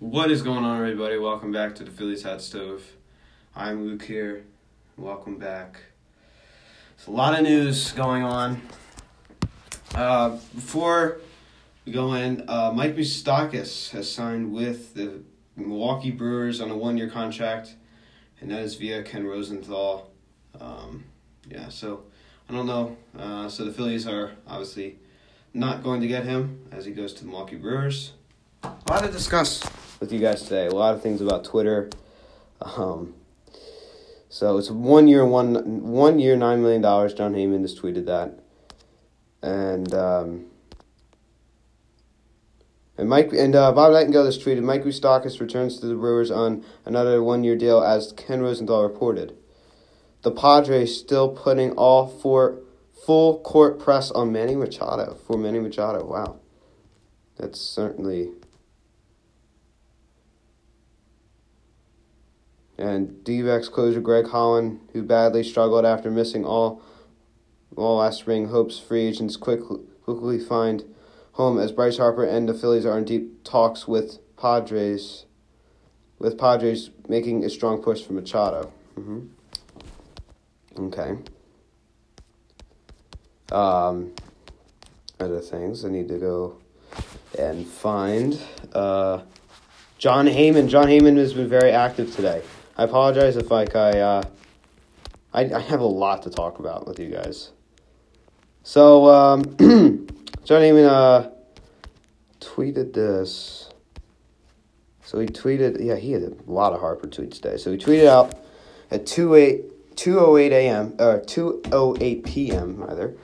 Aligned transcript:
What 0.00 0.30
is 0.30 0.40
going 0.40 0.64
on, 0.64 0.78
everybody? 0.78 1.18
Welcome 1.18 1.52
back 1.52 1.74
to 1.74 1.84
the 1.84 1.90
Phillies 1.90 2.22
Hot 2.22 2.40
Stove. 2.40 2.82
I'm 3.54 3.84
Luke 3.84 4.02
here. 4.02 4.46
Welcome 4.96 5.36
back. 5.36 5.78
It's 6.96 7.06
a 7.06 7.10
lot 7.10 7.34
of 7.34 7.42
news 7.42 7.92
going 7.92 8.22
on. 8.22 8.62
Uh, 9.94 10.38
before 10.54 11.20
we 11.84 11.92
go 11.92 12.14
in, 12.14 12.48
uh, 12.48 12.72
Mike 12.74 12.96
Moustakas 12.96 13.90
has 13.90 14.10
signed 14.10 14.54
with 14.54 14.94
the 14.94 15.20
Milwaukee 15.54 16.10
Brewers 16.10 16.62
on 16.62 16.70
a 16.70 16.76
one-year 16.78 17.10
contract, 17.10 17.74
and 18.40 18.50
that 18.50 18.60
is 18.60 18.76
via 18.76 19.02
Ken 19.02 19.26
Rosenthal. 19.26 20.10
Um, 20.58 21.04
yeah, 21.46 21.68
so 21.68 22.04
I 22.48 22.54
don't 22.54 22.66
know. 22.66 22.96
Uh, 23.18 23.50
so 23.50 23.66
the 23.66 23.72
Phillies 23.72 24.06
are 24.06 24.30
obviously 24.48 24.98
not 25.52 25.82
going 25.82 26.00
to 26.00 26.08
get 26.08 26.24
him 26.24 26.70
as 26.72 26.86
he 26.86 26.92
goes 26.92 27.12
to 27.12 27.24
the 27.24 27.28
Milwaukee 27.28 27.56
Brewers. 27.56 28.12
A 28.62 28.72
lot 28.88 29.02
to 29.02 29.10
discuss 29.10 29.62
with 30.00 30.10
you 30.12 30.18
guys 30.18 30.42
today. 30.42 30.66
A 30.66 30.74
lot 30.74 30.94
of 30.94 31.02
things 31.02 31.20
about 31.20 31.44
Twitter. 31.44 31.90
Um, 32.60 33.14
so 34.28 34.56
it's 34.56 34.70
one 34.70 35.06
year, 35.06 35.24
one 35.24 35.82
one 35.82 36.18
year, 36.18 36.36
nine 36.36 36.62
million 36.62 36.80
dollars. 36.80 37.14
Jon 37.14 37.34
Heyman 37.34 37.62
just 37.62 37.80
tweeted 37.80 38.06
that, 38.06 38.38
and 39.42 39.92
um, 39.94 40.46
and 42.96 43.08
Mike 43.08 43.32
and 43.32 43.54
uh, 43.54 43.72
Bob 43.72 43.92
Nightingale 43.92 44.26
just 44.26 44.44
tweeted 44.44 44.62
Mike 44.62 44.84
Moustakas 44.84 45.40
returns 45.40 45.78
to 45.78 45.86
the 45.86 45.94
Brewers 45.94 46.30
on 46.30 46.64
another 46.84 47.22
one 47.22 47.44
year 47.44 47.56
deal, 47.56 47.82
as 47.82 48.12
Ken 48.12 48.40
Rosenthal 48.40 48.82
reported. 48.82 49.36
The 50.22 50.30
Padres 50.30 50.98
still 50.98 51.30
putting 51.30 51.72
all 51.72 52.06
four 52.06 52.60
full 53.06 53.40
court 53.40 53.78
press 53.78 54.10
on 54.10 54.32
Manny 54.32 54.54
Machado 54.54 55.18
for 55.26 55.36
Manny 55.36 55.58
Machado. 55.58 56.04
Wow, 56.04 56.40
that's 57.36 57.60
certainly 57.60 58.30
and 62.80 63.22
D-backs 63.24 63.68
closer 63.68 64.00
Greg 64.00 64.28
Holland, 64.28 64.80
who 64.92 65.02
badly 65.02 65.42
struggled 65.42 65.84
after 65.84 66.10
missing 66.10 66.44
all 66.44 66.82
all 67.76 67.98
last 67.98 68.18
spring, 68.18 68.48
hopes 68.48 68.78
free 68.78 69.06
agents 69.06 69.36
quickly 69.36 69.80
quickly 70.04 70.38
find 70.38 70.84
home 71.32 71.58
as 71.58 71.72
Bryce 71.72 71.98
Harper 71.98 72.24
and 72.24 72.48
the 72.48 72.54
Phillies 72.54 72.84
are 72.84 72.98
in 72.98 73.04
deep 73.04 73.44
talks 73.44 73.86
with 73.86 74.18
Padres, 74.36 75.26
with 76.18 76.36
Padres 76.36 76.90
making 77.08 77.44
a 77.44 77.50
strong 77.50 77.80
push 77.80 78.02
for 78.02 78.12
Machado. 78.14 78.72
Mm-hmm. 78.98 79.26
Okay. 80.86 81.16
Um, 83.52 84.12
other 85.18 85.40
things 85.40 85.84
I 85.84 85.90
need 85.90 86.08
to 86.08 86.18
go 86.18 86.58
and 87.38 87.66
find. 87.66 88.40
Uh, 88.72 89.22
Jon 89.98 90.26
Heyman. 90.26 90.68
Jon 90.68 90.86
Heyman 90.86 91.16
has 91.16 91.34
been 91.34 91.48
very 91.48 91.70
active 91.70 92.14
today. 92.14 92.42
I 92.80 92.84
apologize 92.84 93.36
if 93.36 93.50
like 93.50 93.76
I 93.76 94.00
uh, 94.00 94.22
I, 95.34 95.52
I 95.52 95.60
have 95.60 95.80
a 95.80 95.86
lot 95.86 96.22
to 96.22 96.30
talk 96.30 96.60
about 96.60 96.86
with 96.86 96.98
you 96.98 97.10
guys. 97.10 97.50
So 98.62 99.06
um, 99.06 99.42
Jon 100.44 100.62
Heyman 100.62 100.88
uh, 100.88 101.28
tweeted 102.40 102.94
this. 102.94 103.68
So 105.04 105.18
he 105.18 105.26
tweeted, 105.26 105.84
yeah, 105.84 105.96
he 105.96 106.12
had 106.12 106.22
a 106.22 106.32
lot 106.46 106.72
of 106.72 106.80
Harper 106.80 107.06
tweets 107.06 107.34
today. 107.34 107.58
So 107.58 107.70
he 107.70 107.76
tweeted 107.76 108.06
out 108.06 108.34
at 108.90 109.04
2 109.04 109.34
8, 109.34 109.96
208 109.96 110.50
a.m. 110.50 110.94
or 110.98 111.20
208 111.20 112.24
p.m. 112.24 112.76
rather, 112.82 113.14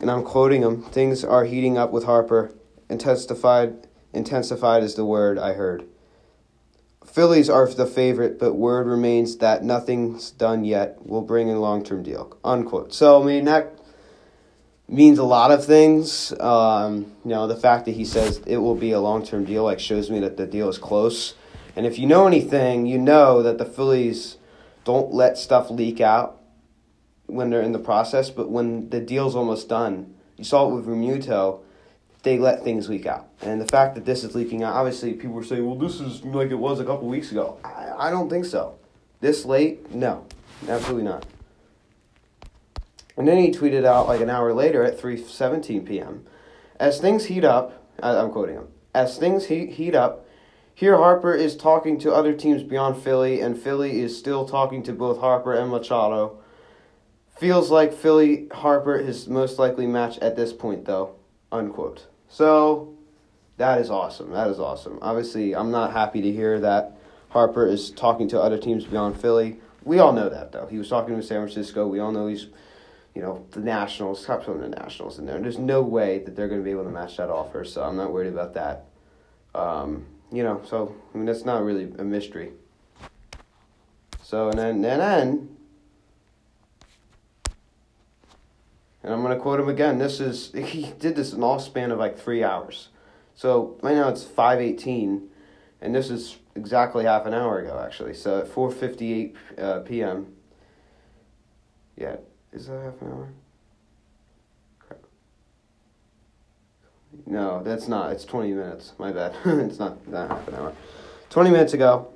and 0.00 0.10
I'm 0.10 0.24
quoting 0.24 0.62
him. 0.62 0.82
Things 0.82 1.22
are 1.22 1.44
heating 1.44 1.78
up 1.78 1.92
with 1.92 2.02
Harper. 2.02 2.52
Intensified, 2.90 3.86
intensified 4.12 4.82
is 4.82 4.96
the 4.96 5.04
word 5.04 5.38
I 5.38 5.52
heard. 5.52 5.86
Phillies 7.12 7.50
are 7.50 7.66
the 7.66 7.84
favorite, 7.84 8.38
but 8.38 8.54
word 8.54 8.86
remains 8.86 9.36
that 9.36 9.62
nothing's 9.62 10.30
done 10.30 10.64
yet. 10.64 10.96
We'll 11.02 11.20
bring 11.20 11.48
in 11.48 11.56
a 11.56 11.60
long 11.60 11.84
term 11.84 12.02
deal. 12.02 12.36
Unquote. 12.42 12.94
So 12.94 13.22
I 13.22 13.26
mean 13.26 13.44
that 13.44 13.78
means 14.88 15.18
a 15.18 15.24
lot 15.24 15.50
of 15.50 15.64
things. 15.64 16.32
Um, 16.40 17.12
you 17.22 17.30
know, 17.30 17.46
the 17.46 17.56
fact 17.56 17.84
that 17.84 17.92
he 17.92 18.06
says 18.06 18.40
it 18.46 18.56
will 18.56 18.74
be 18.74 18.92
a 18.92 19.00
long 19.00 19.24
term 19.24 19.44
deal 19.44 19.64
like 19.64 19.78
shows 19.78 20.10
me 20.10 20.20
that 20.20 20.38
the 20.38 20.46
deal 20.46 20.70
is 20.70 20.78
close. 20.78 21.34
And 21.76 21.84
if 21.84 21.98
you 21.98 22.06
know 22.06 22.26
anything, 22.26 22.86
you 22.86 22.98
know 22.98 23.42
that 23.42 23.58
the 23.58 23.66
Phillies 23.66 24.38
don't 24.84 25.12
let 25.12 25.36
stuff 25.36 25.70
leak 25.70 26.00
out 26.00 26.40
when 27.26 27.50
they're 27.50 27.62
in 27.62 27.72
the 27.72 27.78
process, 27.78 28.30
but 28.30 28.50
when 28.50 28.88
the 28.90 29.00
deal's 29.00 29.36
almost 29.36 29.68
done, 29.68 30.14
you 30.36 30.44
saw 30.44 30.68
it 30.68 30.74
with 30.74 30.86
Realmuto 30.86 31.60
they 32.22 32.38
let 32.38 32.62
things 32.62 32.88
leak 32.88 33.06
out. 33.06 33.28
And 33.40 33.60
the 33.60 33.66
fact 33.66 33.94
that 33.94 34.04
this 34.04 34.24
is 34.24 34.34
leaking 34.34 34.62
out, 34.62 34.74
obviously, 34.74 35.12
people 35.14 35.32
were 35.32 35.44
saying, 35.44 35.66
well, 35.66 35.76
this 35.76 36.00
is 36.00 36.24
like 36.24 36.50
it 36.50 36.56
was 36.56 36.80
a 36.80 36.84
couple 36.84 37.08
weeks 37.08 37.32
ago. 37.32 37.58
I, 37.64 38.08
I 38.08 38.10
don't 38.10 38.28
think 38.28 38.44
so. 38.44 38.78
This 39.20 39.44
late? 39.44 39.92
No, 39.94 40.26
absolutely 40.68 41.04
not. 41.04 41.26
And 43.16 43.28
then 43.28 43.38
he 43.38 43.50
tweeted 43.50 43.84
out 43.84 44.08
like 44.08 44.20
an 44.20 44.30
hour 44.30 44.52
later 44.52 44.82
at 44.82 44.98
3:17 44.98 45.86
p.m. 45.86 46.24
As 46.80 47.00
things 47.00 47.26
heat 47.26 47.44
up, 47.44 47.86
I'm 48.02 48.30
quoting 48.30 48.56
him. 48.56 48.68
As 48.94 49.18
things 49.18 49.46
heat, 49.46 49.70
heat 49.70 49.94
up, 49.94 50.26
here 50.74 50.96
Harper 50.96 51.34
is 51.34 51.56
talking 51.56 51.98
to 52.00 52.12
other 52.12 52.32
teams 52.32 52.62
beyond 52.62 53.02
Philly, 53.02 53.40
and 53.40 53.58
Philly 53.58 54.00
is 54.00 54.18
still 54.18 54.46
talking 54.46 54.82
to 54.84 54.92
both 54.92 55.20
Harper 55.20 55.52
and 55.52 55.70
Machado. 55.70 56.38
Feels 57.36 57.70
like 57.70 57.92
Philly 57.92 58.48
Harper 58.52 58.96
is 58.96 59.28
most 59.28 59.58
likely 59.58 59.86
match 59.86 60.18
at 60.18 60.36
this 60.36 60.52
point, 60.52 60.84
though. 60.86 61.14
Unquote. 61.50 62.06
So 62.32 62.94
that 63.58 63.78
is 63.82 63.90
awesome. 63.90 64.30
That 64.30 64.48
is 64.48 64.58
awesome. 64.58 64.98
Obviously, 65.02 65.54
I'm 65.54 65.70
not 65.70 65.92
happy 65.92 66.22
to 66.22 66.32
hear 66.32 66.58
that 66.60 66.96
Harper 67.28 67.66
is 67.66 67.90
talking 67.90 68.26
to 68.28 68.40
other 68.40 68.56
teams 68.56 68.84
beyond 68.84 69.20
Philly. 69.20 69.60
We 69.84 69.98
all 69.98 70.14
know 70.14 70.30
that 70.30 70.50
though. 70.50 70.66
He 70.66 70.78
was 70.78 70.88
talking 70.88 71.14
to 71.14 71.22
San 71.22 71.42
Francisco. 71.42 71.86
We 71.86 72.00
all 72.00 72.10
know 72.10 72.28
he's, 72.28 72.46
you 73.14 73.20
know, 73.20 73.44
the 73.50 73.60
Nationals. 73.60 74.22
Stop 74.22 74.44
putting 74.44 74.62
the 74.62 74.70
Nationals 74.70 75.18
in 75.18 75.26
there. 75.26 75.38
There's 75.38 75.58
no 75.58 75.82
way 75.82 76.20
that 76.20 76.34
they're 76.34 76.48
going 76.48 76.60
to 76.60 76.64
be 76.64 76.70
able 76.70 76.84
to 76.84 76.90
match 76.90 77.18
that 77.18 77.28
offer. 77.28 77.66
So 77.66 77.82
I'm 77.82 77.98
not 77.98 78.10
worried 78.10 78.32
about 78.32 78.54
that. 78.54 78.86
Um, 79.54 80.06
you 80.30 80.42
know, 80.42 80.62
so 80.64 80.96
I 81.12 81.18
mean 81.18 81.26
that's 81.26 81.44
not 81.44 81.62
really 81.62 81.92
a 81.98 82.04
mystery. 82.04 82.52
So 84.22 84.48
and 84.48 84.58
then 84.58 84.82
and 84.86 85.02
then 85.02 85.51
And 89.02 89.12
I'm 89.12 89.22
going 89.22 89.36
to 89.36 89.40
quote 89.40 89.58
him 89.58 89.68
again. 89.68 89.98
This 89.98 90.20
is 90.20 90.52
he 90.54 90.92
did 90.98 91.16
this 91.16 91.32
in 91.32 91.42
all 91.42 91.58
span 91.58 91.90
of 91.90 91.98
like 91.98 92.18
three 92.18 92.44
hours. 92.44 92.88
So 93.34 93.78
right 93.82 93.94
now 93.94 94.08
it's 94.08 94.24
five 94.24 94.60
eighteen, 94.60 95.28
and 95.80 95.94
this 95.94 96.10
is 96.10 96.38
exactly 96.54 97.04
half 97.04 97.26
an 97.26 97.34
hour 97.34 97.58
ago 97.58 97.82
actually. 97.84 98.14
So 98.14 98.40
at 98.40 98.48
four 98.48 98.70
fifty 98.70 99.12
eight 99.12 99.36
uh, 99.58 99.80
p.m. 99.80 100.34
Yeah, 101.96 102.16
is 102.52 102.66
that 102.66 102.82
half 102.82 103.00
an 103.02 103.08
hour? 103.08 103.28
No, 107.26 107.62
that's 107.62 107.88
not. 107.88 108.12
It's 108.12 108.24
twenty 108.24 108.52
minutes. 108.52 108.92
My 108.98 109.12
bad. 109.12 109.34
it's 109.44 109.78
not 109.78 110.04
that 110.10 110.30
half 110.30 110.48
an 110.48 110.54
hour. 110.54 110.72
Twenty 111.30 111.50
minutes 111.50 111.72
ago, 111.72 112.12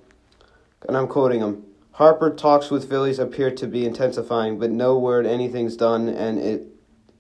and 0.87 0.97
I'm 0.97 1.09
quoting 1.09 1.41
him. 1.41 1.65
Harper 1.93 2.31
talks 2.31 2.71
with 2.71 2.89
Phillies 2.91 3.19
appear 3.19 3.51
to 3.51 3.67
be 3.67 3.87
intensifying, 3.87 4.59
but 4.59 4.71
no 4.71 4.99
word 4.99 5.25
anything's 5.27 5.77
done, 5.77 6.09
and 6.09 6.39
it 6.39 6.76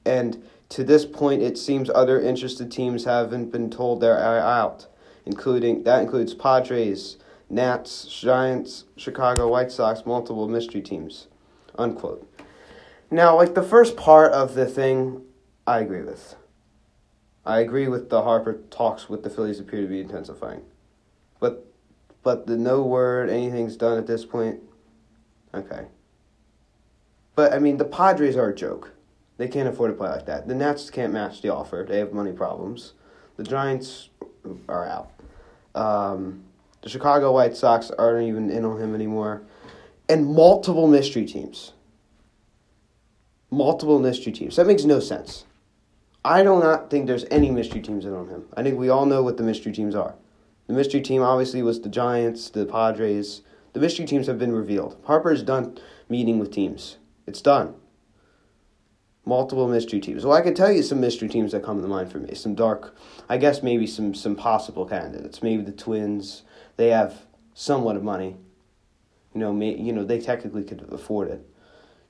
and 0.06 0.42
to 0.70 0.84
this 0.84 1.04
point, 1.04 1.42
it 1.42 1.58
seems 1.58 1.90
other 1.90 2.20
interested 2.20 2.70
teams 2.70 3.04
haven't 3.04 3.52
been 3.52 3.70
told 3.70 4.00
they're 4.00 4.18
out, 4.18 4.86
including 5.24 5.84
that 5.84 6.02
includes 6.02 6.34
Padres, 6.34 7.18
Nats, 7.48 8.06
Giants, 8.06 8.84
Chicago 8.96 9.48
White 9.48 9.70
Sox, 9.70 10.04
multiple 10.04 10.48
mystery 10.48 10.80
teams. 10.80 11.28
Unquote. 11.78 12.28
Now, 13.10 13.36
like 13.36 13.54
the 13.54 13.62
first 13.62 13.96
part 13.96 14.32
of 14.32 14.54
the 14.54 14.66
thing, 14.66 15.22
I 15.66 15.80
agree 15.80 16.02
with. 16.02 16.36
I 17.44 17.60
agree 17.60 17.86
with 17.86 18.10
the 18.10 18.22
Harper 18.22 18.60
talks 18.70 19.08
with 19.08 19.22
the 19.22 19.30
Phillies 19.30 19.60
appear 19.60 19.82
to 19.82 19.86
be 19.86 20.00
intensifying. 20.00 20.62
But 21.38 21.64
but 22.24 22.48
the 22.48 22.56
no 22.56 22.82
word, 22.82 23.30
anything's 23.30 23.76
done 23.76 23.98
at 23.98 24.08
this 24.08 24.24
point. 24.24 24.60
Okay. 25.54 25.86
But 27.36 27.52
I 27.52 27.60
mean 27.60 27.76
the 27.76 27.84
Padres 27.84 28.36
are 28.36 28.48
a 28.48 28.54
joke. 28.54 28.95
They 29.38 29.48
can't 29.48 29.68
afford 29.68 29.90
to 29.90 29.96
play 29.96 30.08
like 30.08 30.26
that. 30.26 30.48
The 30.48 30.54
Nats 30.54 30.90
can't 30.90 31.12
match 31.12 31.42
the 31.42 31.52
offer. 31.52 31.84
They 31.86 31.98
have 31.98 32.12
money 32.12 32.32
problems. 32.32 32.94
The 33.36 33.44
Giants 33.44 34.08
are 34.68 34.86
out. 34.86 35.10
Um, 35.74 36.44
the 36.80 36.88
Chicago 36.88 37.32
White 37.32 37.56
Sox 37.56 37.90
aren't 37.90 38.26
even 38.26 38.50
in 38.50 38.64
on 38.64 38.80
him 38.80 38.94
anymore. 38.94 39.42
And 40.08 40.26
multiple 40.26 40.86
mystery 40.86 41.26
teams. 41.26 41.72
Multiple 43.50 43.98
mystery 43.98 44.32
teams. 44.32 44.56
That 44.56 44.66
makes 44.66 44.84
no 44.84 45.00
sense. 45.00 45.44
I 46.24 46.42
do 46.42 46.58
not 46.58 46.90
think 46.90 47.06
there's 47.06 47.26
any 47.30 47.50
mystery 47.50 47.80
teams 47.80 48.04
in 48.04 48.14
on 48.14 48.28
him. 48.28 48.46
I 48.56 48.62
think 48.62 48.78
we 48.78 48.88
all 48.88 49.06
know 49.06 49.22
what 49.22 49.36
the 49.36 49.42
mystery 49.42 49.72
teams 49.72 49.94
are. 49.94 50.14
The 50.66 50.72
mystery 50.72 51.00
team 51.00 51.22
obviously 51.22 51.62
was 51.62 51.80
the 51.80 51.88
Giants, 51.88 52.50
the 52.50 52.66
Padres. 52.66 53.42
The 53.74 53.80
mystery 53.80 54.06
teams 54.06 54.26
have 54.26 54.38
been 54.38 54.52
revealed. 54.52 54.96
Harper's 55.04 55.42
done 55.42 55.78
meeting 56.08 56.38
with 56.38 56.50
teams. 56.52 56.96
It's 57.26 57.40
done. 57.40 57.74
Multiple 59.26 59.68
mystery 59.68 60.00
teams. 60.00 60.24
Well, 60.24 60.36
I 60.36 60.40
can 60.40 60.54
tell 60.54 60.70
you 60.70 60.82
some 60.82 61.00
mystery 61.00 61.28
teams 61.28 61.52
that 61.52 61.62
come 61.62 61.82
to 61.82 61.88
mind 61.88 62.10
for 62.10 62.18
me. 62.18 62.34
Some 62.34 62.54
dark, 62.54 62.96
I 63.28 63.36
guess 63.36 63.62
maybe 63.62 63.86
some 63.86 64.14
some 64.14 64.36
possible 64.36 64.86
candidates. 64.86 65.42
Maybe 65.42 65.62
the 65.62 65.72
Twins. 65.72 66.42
They 66.76 66.88
have 66.88 67.22
somewhat 67.54 67.96
of 67.96 68.04
money. 68.04 68.36
You 69.34 69.40
know, 69.40 69.52
may, 69.52 69.76
you 69.76 69.92
know 69.92 70.04
they 70.04 70.20
technically 70.20 70.64
could 70.64 70.88
afford 70.90 71.28
it. 71.28 71.46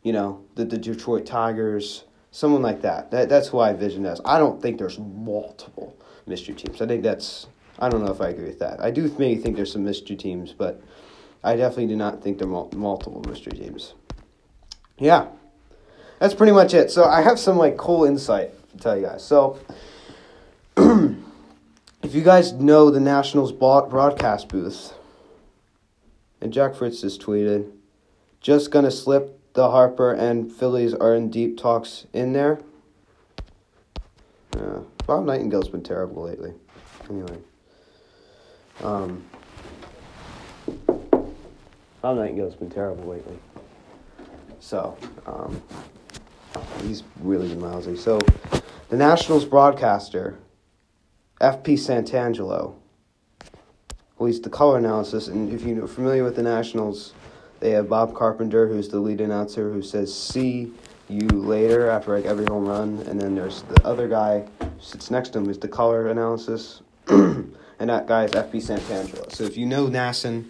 You 0.03 0.13
know, 0.13 0.45
the 0.55 0.65
the 0.65 0.79
Detroit 0.79 1.27
Tigers, 1.27 2.05
someone 2.31 2.63
like 2.63 2.83
that. 2.83 3.11
That 3.11 3.29
that's 3.29 3.49
who 3.49 3.59
I 3.59 3.71
envision 3.71 4.07
as. 4.07 4.21
I 4.25 4.39
don't 4.39 4.61
think 4.63 4.79
there's 4.79 4.99
multiple 4.99 5.97
mystery 6.27 6.55
teams. 6.55 6.81
I 6.81 6.87
think 6.87 7.03
that's. 7.03 7.49
I 7.79 7.89
don't 7.89 8.05
know 8.05 8.13
if 8.13 8.21
I 8.21 8.29
agree 8.29 8.47
with 8.47 8.59
that. 8.61 8.81
I 8.81 8.91
do 8.91 9.15
maybe 9.19 9.41
think 9.41 9.57
there's 9.57 9.73
some 9.73 9.85
mystery 9.85 10.17
teams, 10.17 10.53
but 10.53 10.83
I 11.45 11.57
definitely 11.57 11.89
do 11.89 11.97
not 11.97 12.23
think 12.23 12.39
there 12.39 12.49
are 12.49 12.69
multiple 12.75 13.23
mystery 13.29 13.53
teams. 13.53 13.93
Yeah, 14.99 15.27
that's 16.19 16.35
pretty 16.35 16.53
much 16.53 16.75
it. 16.75 16.91
So 16.91 17.05
I 17.05 17.23
have 17.23 17.39
some 17.39 17.57
like 17.57 17.77
cool 17.77 18.05
insight 18.05 18.53
to 18.71 18.79
tell 18.79 18.97
you 18.97 19.07
guys. 19.07 19.25
So 19.25 19.59
if 20.77 22.15
you 22.15 22.23
guys 22.23 22.53
know 22.53 22.91
the 22.91 23.01
Nationals 23.01 23.53
broadcast 23.53 24.49
booth, 24.49 24.95
and 26.41 26.53
Jack 26.53 26.75
Fritz 26.75 27.01
just 27.01 27.21
tweeted, 27.21 27.71
just 28.41 28.71
gonna 28.71 28.91
slip 28.91 29.37
the 29.55 29.71
Harper 29.71 30.13
and 30.13 30.53
Phillies 30.53 30.95
are 30.95 31.15
in 31.15 31.31
deep 31.31 31.57
talks 31.57 32.07
in 32.13 32.33
there. 32.33 32.61
Yeah, 34.55 34.81
Bob 35.07 35.25
Nightingale's 35.25 35.69
been 35.69 35.83
terrible 35.83 36.23
lately. 36.23 36.53
Anyway, 37.11 37.39
um, 38.83 39.25
Bob 40.87 42.19
Nightingale's 42.19 42.55
been 42.55 42.71
terrible 42.71 43.05
lately. 43.05 43.39
So, 44.61 44.97
um, 45.27 45.63
he's 46.83 47.03
really 47.21 47.49
lousy. 47.55 47.97
So, 47.97 48.19
the 48.89 48.97
Nationals 48.97 49.45
broadcaster, 49.45 50.39
FP 51.41 51.75
Santangelo, 51.75 52.75
well, 54.19 54.27
he's 54.27 54.41
the 54.41 54.51
color 54.51 54.79
analysis, 54.79 55.29
and 55.29 55.53
if 55.53 55.63
you're 55.63 55.87
familiar 55.87 56.25
with 56.25 56.37
the 56.37 56.43
Nationals, 56.43 57.13
they 57.61 57.71
have 57.71 57.89
Bob 57.89 58.15
Carpenter, 58.15 58.67
who's 58.67 58.89
the 58.89 58.99
lead 58.99 59.21
announcer, 59.21 59.71
who 59.71 59.83
says 59.83 60.15
"see 60.15 60.73
you 61.09 61.29
later" 61.29 61.91
after 61.91 62.15
like 62.17 62.25
every 62.25 62.47
home 62.47 62.67
run, 62.67 63.01
and 63.09 63.21
then 63.21 63.35
there's 63.35 63.63
the 63.63 63.87
other 63.87 64.09
guy 64.09 64.47
who 64.61 64.71
sits 64.81 65.11
next 65.11 65.31
to 65.31 65.39
him, 65.39 65.47
who's 65.47 65.59
the 65.59 65.69
color 65.69 66.09
analysis, 66.09 66.83
and 67.09 67.55
that 67.79 68.07
guy 68.07 68.25
is 68.25 68.31
FP 68.33 68.55
Santangelo. 68.55 69.31
So 69.33 69.45
if 69.45 69.57
you 69.57 69.67
know 69.67 69.87
NASN, 69.87 70.49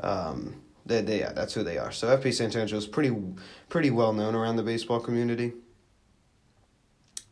um, 0.00 0.54
they, 0.86 1.00
they, 1.00 1.20
yeah, 1.20 1.32
that's 1.32 1.54
who 1.54 1.62
they 1.62 1.78
are. 1.78 1.92
So 1.92 2.16
FP 2.16 2.26
Santangelo 2.26 2.74
is 2.74 2.86
pretty 2.86 3.14
pretty 3.68 3.90
well 3.90 4.12
known 4.12 4.34
around 4.34 4.56
the 4.56 4.62
baseball 4.62 5.00
community. 5.00 5.52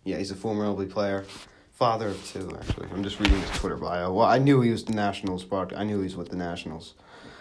Yeah, 0.04 0.18
he's 0.18 0.30
a 0.30 0.34
former 0.34 0.64
MLB 0.64 0.90
player, 0.90 1.24
father 1.72 2.08
of 2.08 2.26
two. 2.26 2.56
Actually, 2.58 2.88
I'm 2.92 3.04
just 3.04 3.20
reading 3.20 3.40
his 3.40 3.50
Twitter 3.50 3.76
bio. 3.76 4.12
Well, 4.12 4.26
I 4.26 4.38
knew 4.38 4.60
he 4.62 4.70
was 4.70 4.84
the 4.84 4.94
Nationals. 4.94 5.44
I 5.52 5.84
knew 5.84 5.98
he 5.98 6.04
was 6.04 6.16
with 6.16 6.30
the 6.30 6.36
Nationals. 6.36 6.94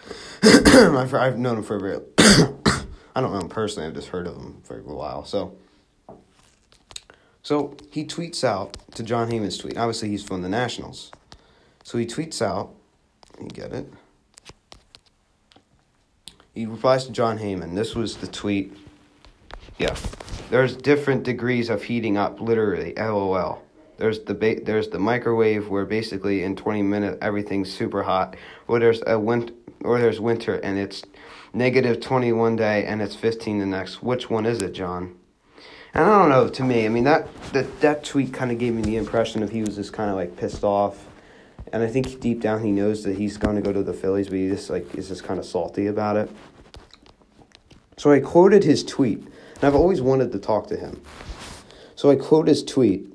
I've, 0.42 1.14
I've 1.14 1.38
known 1.38 1.58
him 1.58 1.64
for 1.64 1.76
a 1.76 1.80
very. 1.80 2.00
I 3.14 3.20
don't 3.20 3.32
know 3.32 3.40
him 3.40 3.48
personally. 3.48 3.88
I've 3.88 3.94
just 3.94 4.08
heard 4.08 4.26
of 4.26 4.36
him 4.36 4.60
for 4.64 4.78
a 4.78 4.82
while. 4.82 5.24
So. 5.24 5.56
So 7.44 7.76
he 7.90 8.04
tweets 8.04 8.44
out 8.44 8.76
to 8.94 9.02
Jon 9.02 9.28
Heyman's 9.28 9.58
tweet. 9.58 9.76
Obviously, 9.76 10.10
he's 10.10 10.22
from 10.22 10.42
the 10.42 10.48
Nationals. 10.48 11.10
So 11.82 11.98
he 11.98 12.06
tweets 12.06 12.40
out. 12.40 12.72
You 13.40 13.48
get 13.48 13.72
it. 13.72 13.92
He 16.54 16.66
replies 16.66 17.06
to 17.06 17.12
Jon 17.12 17.38
Heyman. 17.38 17.74
This 17.74 17.94
was 17.94 18.18
the 18.18 18.26
tweet. 18.26 18.76
Yeah. 19.78 19.96
There's 20.50 20.76
different 20.76 21.22
degrees 21.22 21.70
of 21.70 21.82
heating 21.82 22.18
up, 22.18 22.40
literally. 22.40 22.92
LOL. 22.96 23.62
There's 23.96 24.20
the 24.20 24.34
ba- 24.34 24.60
there's 24.62 24.88
the 24.88 24.98
microwave 24.98 25.68
where 25.68 25.84
basically 25.86 26.42
in 26.42 26.56
20 26.56 26.82
minutes 26.82 27.18
everything's 27.22 27.72
super 27.72 28.02
hot. 28.02 28.36
Or 28.68 28.78
there's 28.78 29.02
a 29.06 29.18
win- 29.18 29.54
or 29.82 29.98
there's 29.98 30.20
winter 30.20 30.56
and 30.56 30.78
it's 30.78 31.02
negative 31.54 32.00
21 32.00 32.56
day 32.56 32.84
and 32.84 33.00
it's 33.00 33.14
15 33.14 33.58
the 33.60 33.66
next. 33.66 34.02
Which 34.02 34.28
one 34.28 34.44
is 34.44 34.60
it, 34.60 34.72
John? 34.72 35.16
And 35.94 36.04
I 36.04 36.18
don't 36.18 36.28
know. 36.30 36.48
To 36.48 36.64
me, 36.64 36.84
I 36.84 36.88
mean 36.88 37.04
that 37.04 37.28
that 37.52 37.80
that 37.80 38.04
tweet 38.04 38.32
kind 38.32 38.50
of 38.50 38.58
gave 38.58 38.74
me 38.74 38.82
the 38.82 38.96
impression 38.96 39.42
of 39.42 39.50
he 39.50 39.60
was 39.62 39.76
just 39.76 39.92
kind 39.92 40.10
of 40.10 40.16
like 40.16 40.36
pissed 40.36 40.64
off 40.64 41.06
and 41.72 41.82
I 41.82 41.88
think 41.88 42.20
deep 42.20 42.40
down 42.40 42.62
he 42.62 42.70
knows 42.70 43.04
that 43.04 43.16
he's 43.16 43.36
going 43.36 43.56
to 43.56 43.62
go 43.62 43.72
to 43.72 43.82
the 43.82 43.94
Phillies, 43.94 44.28
but 44.28 44.36
he 44.36 44.48
just 44.48 44.70
like 44.70 44.94
is 44.94 45.08
just 45.08 45.24
kind 45.24 45.40
of 45.40 45.46
salty 45.46 45.86
about 45.86 46.16
it. 46.16 46.30
So 47.96 48.10
I 48.10 48.20
quoted 48.20 48.64
his 48.64 48.84
tweet, 48.84 49.18
and 49.18 49.64
I've 49.64 49.74
always 49.74 50.00
wanted 50.00 50.32
to 50.32 50.38
talk 50.38 50.66
to 50.68 50.76
him. 50.76 51.00
So 51.94 52.10
I 52.10 52.16
quote 52.16 52.48
his 52.48 52.64
tweet, 52.64 53.06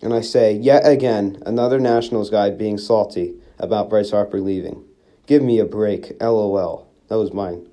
and 0.00 0.14
I 0.14 0.20
say, 0.20 0.52
yet 0.54 0.86
again, 0.86 1.42
another 1.44 1.80
Nationals 1.80 2.30
guy 2.30 2.50
being 2.50 2.78
salty 2.78 3.34
about 3.58 3.90
Bryce 3.90 4.12
Harper 4.12 4.40
leaving. 4.40 4.84
Give 5.26 5.42
me 5.42 5.58
a 5.58 5.64
break, 5.64 6.20
lol. 6.20 6.88
That 7.08 7.18
was 7.18 7.32
mine. 7.32 7.68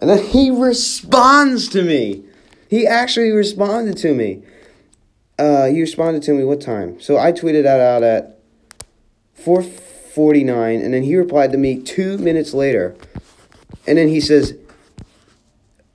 And 0.00 0.10
then 0.10 0.24
he 0.24 0.50
responds 0.50 1.68
to 1.70 1.82
me. 1.82 2.24
He 2.68 2.86
actually 2.86 3.30
responded 3.30 3.96
to 3.98 4.14
me. 4.14 4.42
Uh, 5.42 5.66
he 5.66 5.80
responded 5.80 6.22
to 6.22 6.32
me 6.32 6.44
what 6.44 6.60
time? 6.60 7.00
So 7.00 7.18
I 7.18 7.32
tweeted 7.32 7.64
that 7.64 7.80
out 7.80 8.04
at 8.04 8.38
4:49, 9.36 10.80
and 10.80 10.94
then 10.94 11.02
he 11.02 11.16
replied 11.16 11.50
to 11.50 11.58
me 11.58 11.82
two 11.82 12.16
minutes 12.18 12.54
later, 12.54 12.94
and 13.84 13.98
then 13.98 14.06
he 14.06 14.20
says, 14.20 14.54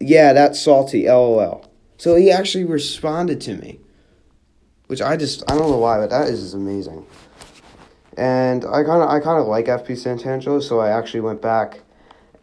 "Yeah, 0.02 0.34
that's 0.34 0.60
salty." 0.60 1.06
LOL. 1.06 1.64
So 1.96 2.16
he 2.16 2.30
actually 2.30 2.66
responded 2.66 3.40
to 3.42 3.56
me, 3.56 3.80
which 4.88 5.02
I 5.02 5.16
just 5.16 5.50
I 5.50 5.58
don't 5.58 5.72
know 5.72 5.78
why, 5.78 5.98
but 5.98 6.10
that 6.10 6.28
is 6.28 6.54
amazing. 6.54 7.06
And 8.18 8.66
I 8.66 8.84
kind 8.84 9.02
of 9.02 9.08
I 9.08 9.22
kind 9.22 9.40
of 9.40 9.48
like 9.48 9.68
FP 9.68 9.96
Santangelo, 9.96 10.62
so 10.62 10.82
I 10.82 10.90
actually 10.90 11.22
went 11.22 11.42
back 11.42 11.80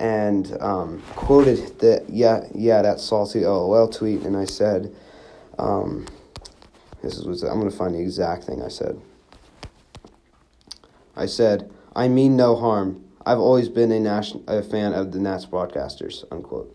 and 0.00 0.56
um, 0.62 1.02
quoted 1.16 1.80
the 1.80 2.02
yeah 2.08 2.46
yeah 2.54 2.80
that 2.80 2.98
salty 2.98 3.40
LOL 3.40 3.88
tweet, 3.88 4.22
and 4.22 4.38
I 4.38 4.46
said. 4.46 4.90
Um, 5.58 6.06
this 7.04 7.18
is 7.18 7.26
what 7.26 7.50
I'm 7.50 7.58
going 7.58 7.70
to 7.70 7.76
find 7.76 7.94
the 7.94 8.00
exact 8.00 8.44
thing 8.44 8.62
I 8.62 8.68
said. 8.68 9.00
I 11.16 11.26
said, 11.26 11.70
I 11.94 12.08
mean 12.08 12.36
no 12.36 12.56
harm. 12.56 13.04
I've 13.26 13.38
always 13.38 13.68
been 13.68 13.92
a, 13.92 14.00
nation, 14.00 14.42
a 14.46 14.62
fan 14.62 14.92
of 14.92 15.12
the 15.12 15.18
Nats 15.18 15.46
broadcasters, 15.46 16.24
unquote. 16.30 16.74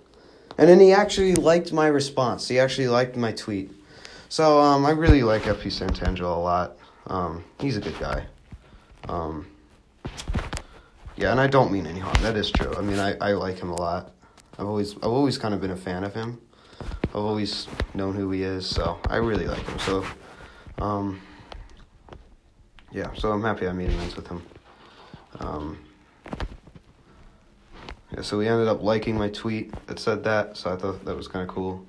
And 0.58 0.70
then 0.70 0.80
he 0.80 0.92
actually 0.92 1.36
liked 1.36 1.72
my 1.72 1.88
response. 1.88 2.48
He 2.48 2.60
actually 2.60 2.88
liked 2.88 3.16
my 3.16 3.32
tweet. 3.32 3.72
So 4.30 4.60
um, 4.60 4.86
I 4.86 4.92
really 4.92 5.24
like 5.24 5.44
FP 5.44 5.68
Santangelo 5.68 6.36
a 6.36 6.40
lot. 6.40 6.78
Um, 7.08 7.44
he's 7.60 7.78
a 7.78 7.82
good 7.82 7.98
guy. 8.00 8.26
Um, 9.08 9.48
yeah, 11.16 11.32
and 11.32 11.40
I 11.40 11.48
don't 11.48 11.72
mean 11.72 11.88
any 11.88 12.00
harm. 12.00 12.16
That 12.22 12.36
is 12.36 12.52
true. 12.52 12.74
I 12.76 12.82
mean, 12.82 13.00
I, 13.00 13.16
I 13.18 13.34
like 13.34 13.60
him 13.60 13.70
a 13.70 13.76
lot. 13.76 14.12
I've 14.58 14.68
always 14.68 14.96
I've 14.98 15.06
always 15.06 15.38
kind 15.38 15.54
of 15.54 15.62
been 15.62 15.72
a 15.72 15.78
fan 15.78 16.04
of 16.04 16.14
him. 16.14 16.40
I've 17.20 17.26
always 17.26 17.68
known 17.94 18.16
who 18.16 18.32
he 18.32 18.44
is, 18.44 18.66
so 18.66 18.98
I 19.10 19.18
really 19.18 19.46
like 19.46 19.60
him. 19.68 19.78
So, 19.80 20.06
um, 20.78 21.20
yeah, 22.94 23.14
so 23.14 23.34
I'm 23.34 23.42
happy 23.42 23.68
I 23.68 23.74
made 23.74 23.90
amends 23.90 24.16
with 24.16 24.26
him. 24.26 24.42
Um, 25.40 25.78
yeah, 28.14 28.22
so 28.22 28.40
he 28.40 28.48
ended 28.48 28.70
up 28.70 28.82
liking 28.82 29.18
my 29.18 29.28
tweet 29.30 29.74
that 29.88 30.00
said 30.00 30.24
that, 30.24 30.56
so 30.56 30.72
I 30.72 30.78
thought 30.78 31.04
that 31.04 31.16
was 31.16 31.28
kind 31.28 31.48
of 31.48 31.54
cool. 31.54 31.86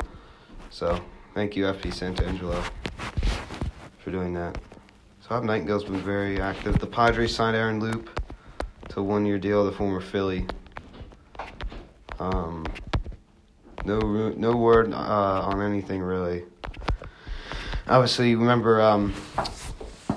So, 0.71 1.01
thank 1.33 1.55
you, 1.55 1.65
FP 1.65 1.93
Santangelo, 1.93 2.69
for 3.99 4.11
doing 4.11 4.35
that. 4.35 4.59
So, 5.21 5.29
Bob 5.29 5.45
Nightingale's 5.45 5.85
been 5.85 6.03
very 6.03 6.41
active. 6.41 6.81
The 6.81 6.89
Padres 6.89 7.33
signed 7.33 7.57
Aaron 7.57 7.79
Loup 7.79 8.11
to 8.89 8.99
a 8.99 9.03
one 9.05 9.25
year 9.25 9.39
deal, 9.39 9.65
the 9.65 9.71
former 9.71 10.01
Philly. 10.01 10.49
Um, 12.19 12.67
no, 13.85 13.99
no 14.31 14.57
word 14.57 14.93
uh, 14.93 14.97
on 14.97 15.63
anything 15.63 16.03
really. 16.03 16.45
Obviously, 17.87 18.35
remember 18.35 18.81
um, 18.81 19.15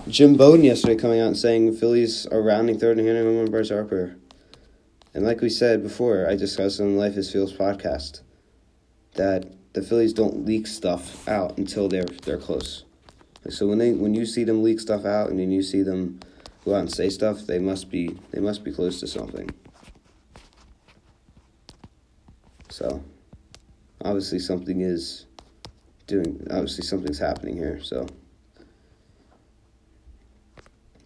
Jim 0.08 0.36
Bowden 0.36 0.64
yesterday 0.64 0.96
coming 0.96 1.20
out 1.20 1.28
and 1.28 1.38
saying 1.38 1.76
Phillies 1.76 2.26
are 2.28 2.42
rounding 2.42 2.78
third 2.78 2.98
and 2.98 3.08
handing 3.08 3.26
home 3.26 3.40
on 3.40 3.52
Bryce 3.52 3.70
Harper. 3.70 4.16
And 5.14 5.26
like 5.26 5.42
we 5.42 5.50
said 5.50 5.82
before, 5.82 6.28
I 6.30 6.36
discussed 6.36 6.82
on 6.82 6.98
Life 6.98 7.18
is 7.18 7.32
Phil's 7.32 7.54
podcast 7.54 8.22
that 9.16 9.46
the 9.74 9.82
Phillies 9.82 10.14
don't 10.14 10.46
leak 10.46 10.68
stuff 10.68 11.28
out 11.28 11.58
until 11.58 11.88
they're 11.88 12.06
they're 12.26 12.38
close. 12.38 12.84
So 13.50 13.68
when 13.68 13.78
they 13.78 13.92
when 13.92 14.14
you 14.14 14.26
see 14.26 14.44
them 14.44 14.64
leak 14.64 14.80
stuff 14.80 15.06
out 15.06 15.30
and 15.30 15.40
then 15.40 15.52
you 15.52 15.64
see 15.64 15.84
them 15.84 16.20
go 16.66 16.76
out 16.76 16.80
and 16.80 16.94
say 16.94 17.10
stuff, 17.10 17.42
they 17.48 17.60
must 17.60 17.90
be 17.90 18.18
they 18.32 18.40
must 18.40 18.64
be 18.64 18.72
close 18.72 19.00
to 19.00 19.08
something. 19.08 19.50
So 22.70 23.04
obviously 24.04 24.40
something 24.40 24.82
is 24.82 25.26
doing 26.08 26.46
obviously 26.52 26.84
something's 26.84 27.20
happening 27.20 27.56
here 27.56 27.82
so 27.82 28.06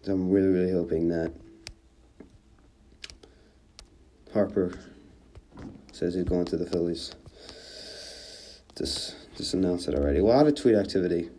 i'm 0.06 0.30
really 0.30 0.48
really 0.48 0.72
hoping 0.72 1.08
that 1.08 1.32
harper 4.32 4.72
says 5.92 6.14
he's 6.14 6.24
going 6.24 6.44
to 6.44 6.56
the 6.56 6.66
phillies 6.66 7.14
Just 8.76 9.16
just 9.36 9.54
announced 9.54 9.88
it 9.88 9.94
already. 9.96 10.20
A 10.20 10.24
lot 10.24 10.46
of 10.46 10.54
tweet 10.54 10.76
activity. 10.76 11.30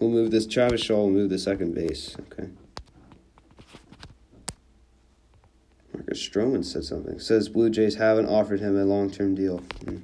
We'll 0.00 0.10
move 0.10 0.32
this. 0.32 0.44
Travis 0.46 0.82
Shaw 0.82 0.96
will 0.96 1.10
move 1.10 1.30
the 1.30 1.38
second 1.38 1.74
base. 1.74 2.16
Okay. 2.32 2.48
Stroman 6.14 6.64
said 6.64 6.84
something. 6.84 7.18
Says 7.18 7.48
Blue 7.48 7.70
Jays 7.70 7.96
haven't 7.96 8.26
offered 8.26 8.60
him 8.60 8.78
a 8.78 8.84
long 8.84 9.10
term 9.10 9.34
deal. 9.34 9.58
Hmm. 9.84 9.98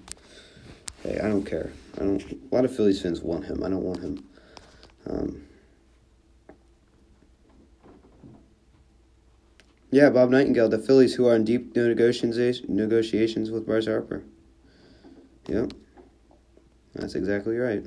Hey, 1.02 1.18
I 1.18 1.28
don't 1.28 1.44
care. 1.44 1.72
I 1.96 2.00
don't. 2.00 2.22
A 2.22 2.54
lot 2.54 2.64
of 2.64 2.74
Phillies 2.74 3.00
fans 3.00 3.20
want 3.22 3.46
him. 3.46 3.62
I 3.62 3.68
don't 3.68 3.82
want 3.82 4.02
him. 4.02 4.24
Um, 5.06 5.42
yeah, 9.90 10.10
Bob 10.10 10.30
Nightingale, 10.30 10.68
the 10.68 10.78
Phillies 10.78 11.14
who 11.14 11.26
are 11.26 11.34
in 11.34 11.44
deep 11.44 11.74
negotiations 11.74 12.62
negotiations 12.68 13.50
with 13.50 13.66
Bryce 13.66 13.86
Harper. 13.86 14.22
Yep, 15.48 15.72
that's 16.94 17.14
exactly 17.14 17.56
right. 17.56 17.84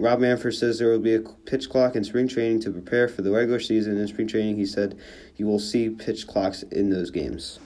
Rob 0.00 0.20
Manfred 0.20 0.54
says 0.54 0.78
there 0.78 0.88
will 0.88 0.98
be 0.98 1.14
a 1.14 1.20
pitch 1.20 1.68
clock 1.68 1.94
in 1.94 2.04
spring 2.04 2.26
training 2.26 2.62
to 2.62 2.70
prepare 2.70 3.06
for 3.06 3.20
the 3.20 3.30
regular 3.30 3.60
season. 3.60 3.98
In 3.98 4.08
spring 4.08 4.26
training, 4.26 4.56
he 4.56 4.64
said 4.64 4.98
you 5.36 5.46
will 5.46 5.58
see 5.58 5.90
pitch 5.90 6.26
clocks 6.26 6.62
in 6.62 6.88
those 6.88 7.10
games. 7.10 7.58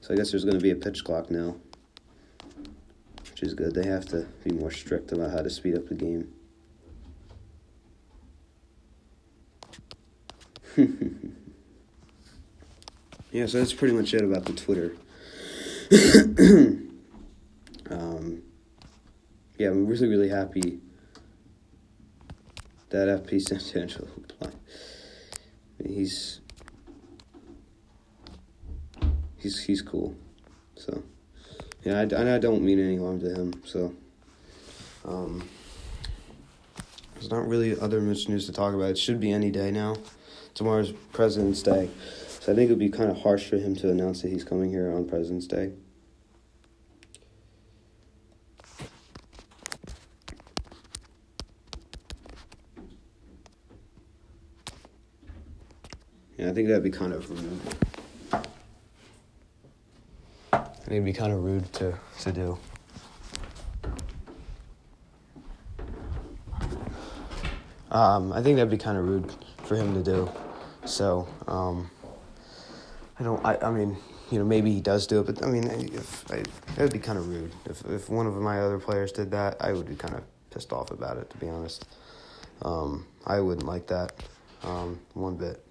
So 0.00 0.14
I 0.14 0.16
guess 0.16 0.30
there's 0.30 0.44
going 0.44 0.56
to 0.56 0.62
be 0.62 0.70
a 0.70 0.76
pitch 0.76 1.02
clock 1.02 1.32
now, 1.32 1.56
which 3.28 3.42
is 3.42 3.54
good. 3.54 3.74
They 3.74 3.88
have 3.88 4.06
to 4.06 4.28
be 4.44 4.52
more 4.52 4.70
strict 4.70 5.10
about 5.10 5.32
how 5.32 5.42
to 5.42 5.50
speed 5.50 5.74
up 5.74 5.88
the 5.88 5.96
game. 5.96 6.32
yeah, 13.32 13.46
so 13.46 13.58
that's 13.58 13.72
pretty 13.72 13.94
much 13.94 14.14
it 14.14 14.22
about 14.22 14.44
the 14.44 14.52
Twitter. 14.52 14.94
um, 17.90 18.42
yeah, 19.58 19.70
I'm 19.70 19.88
really, 19.88 20.06
really 20.06 20.28
happy 20.28 20.82
that 22.90 23.24
FP 23.24 23.34
Santangelo 23.34 24.08
play. 24.28 24.50
He's 25.86 26.40
he's 29.36 29.62
he's 29.62 29.82
cool. 29.82 30.14
So 30.76 31.02
yeah, 31.84 31.98
I, 31.98 32.02
and 32.02 32.28
I 32.28 32.38
don't 32.38 32.62
mean 32.62 32.78
any 32.78 32.96
harm 32.96 33.20
to 33.20 33.34
him. 33.34 33.62
So 33.64 33.94
um, 35.04 35.48
there's 37.14 37.30
not 37.30 37.46
really 37.46 37.78
other 37.78 38.00
much 38.00 38.28
news 38.28 38.46
to 38.46 38.52
talk 38.52 38.74
about. 38.74 38.90
It 38.90 38.98
should 38.98 39.20
be 39.20 39.32
any 39.32 39.50
day 39.50 39.70
now. 39.70 39.96
Tomorrow's 40.54 40.92
President's 41.12 41.62
Day, 41.62 41.88
so 42.40 42.52
I 42.52 42.56
think 42.56 42.68
it 42.68 42.70
would 42.70 42.80
be 42.80 42.88
kind 42.88 43.10
of 43.12 43.18
harsh 43.18 43.48
for 43.48 43.58
him 43.58 43.76
to 43.76 43.90
announce 43.90 44.22
that 44.22 44.32
he's 44.32 44.42
coming 44.42 44.70
here 44.70 44.92
on 44.92 45.08
President's 45.08 45.46
Day. 45.46 45.70
I 56.48 56.52
think 56.52 56.68
that'd 56.68 56.82
be 56.82 56.90
kind 56.90 57.12
of 57.12 57.28
rude. 57.28 57.60
I 60.50 60.58
think 60.60 60.92
it'd 60.92 61.04
be 61.04 61.12
kind 61.12 61.30
of 61.30 61.44
rude 61.44 61.70
to, 61.74 61.98
to 62.20 62.32
do. 62.32 62.58
Um, 67.90 68.32
I 68.32 68.42
think 68.42 68.56
that'd 68.56 68.70
be 68.70 68.78
kind 68.78 68.96
of 68.96 69.06
rude 69.06 69.30
for 69.64 69.76
him 69.76 69.92
to 69.92 70.02
do. 70.02 70.30
So, 70.86 71.28
um, 71.46 71.90
I 73.20 73.24
don't. 73.24 73.44
I, 73.44 73.58
I 73.60 73.70
mean, 73.70 73.98
you 74.30 74.38
know, 74.38 74.44
maybe 74.46 74.72
he 74.72 74.80
does 74.80 75.06
do 75.06 75.20
it, 75.20 75.26
but 75.26 75.44
I 75.44 75.50
mean, 75.50 75.64
if 75.64 76.30
I, 76.30 76.36
that 76.76 76.78
would 76.78 76.92
be 76.94 76.98
kind 76.98 77.18
of 77.18 77.28
rude. 77.28 77.52
If 77.66 77.84
if 77.90 78.08
one 78.08 78.26
of 78.26 78.34
my 78.36 78.60
other 78.60 78.78
players 78.78 79.12
did 79.12 79.30
that, 79.32 79.58
I 79.60 79.72
would 79.72 79.86
be 79.86 79.96
kind 79.96 80.14
of 80.14 80.22
pissed 80.50 80.72
off 80.72 80.92
about 80.92 81.18
it. 81.18 81.28
To 81.28 81.36
be 81.36 81.50
honest, 81.50 81.86
um, 82.62 83.06
I 83.26 83.40
wouldn't 83.40 83.66
like 83.66 83.86
that 83.88 84.12
um, 84.62 84.98
one 85.12 85.36
bit. 85.36 85.62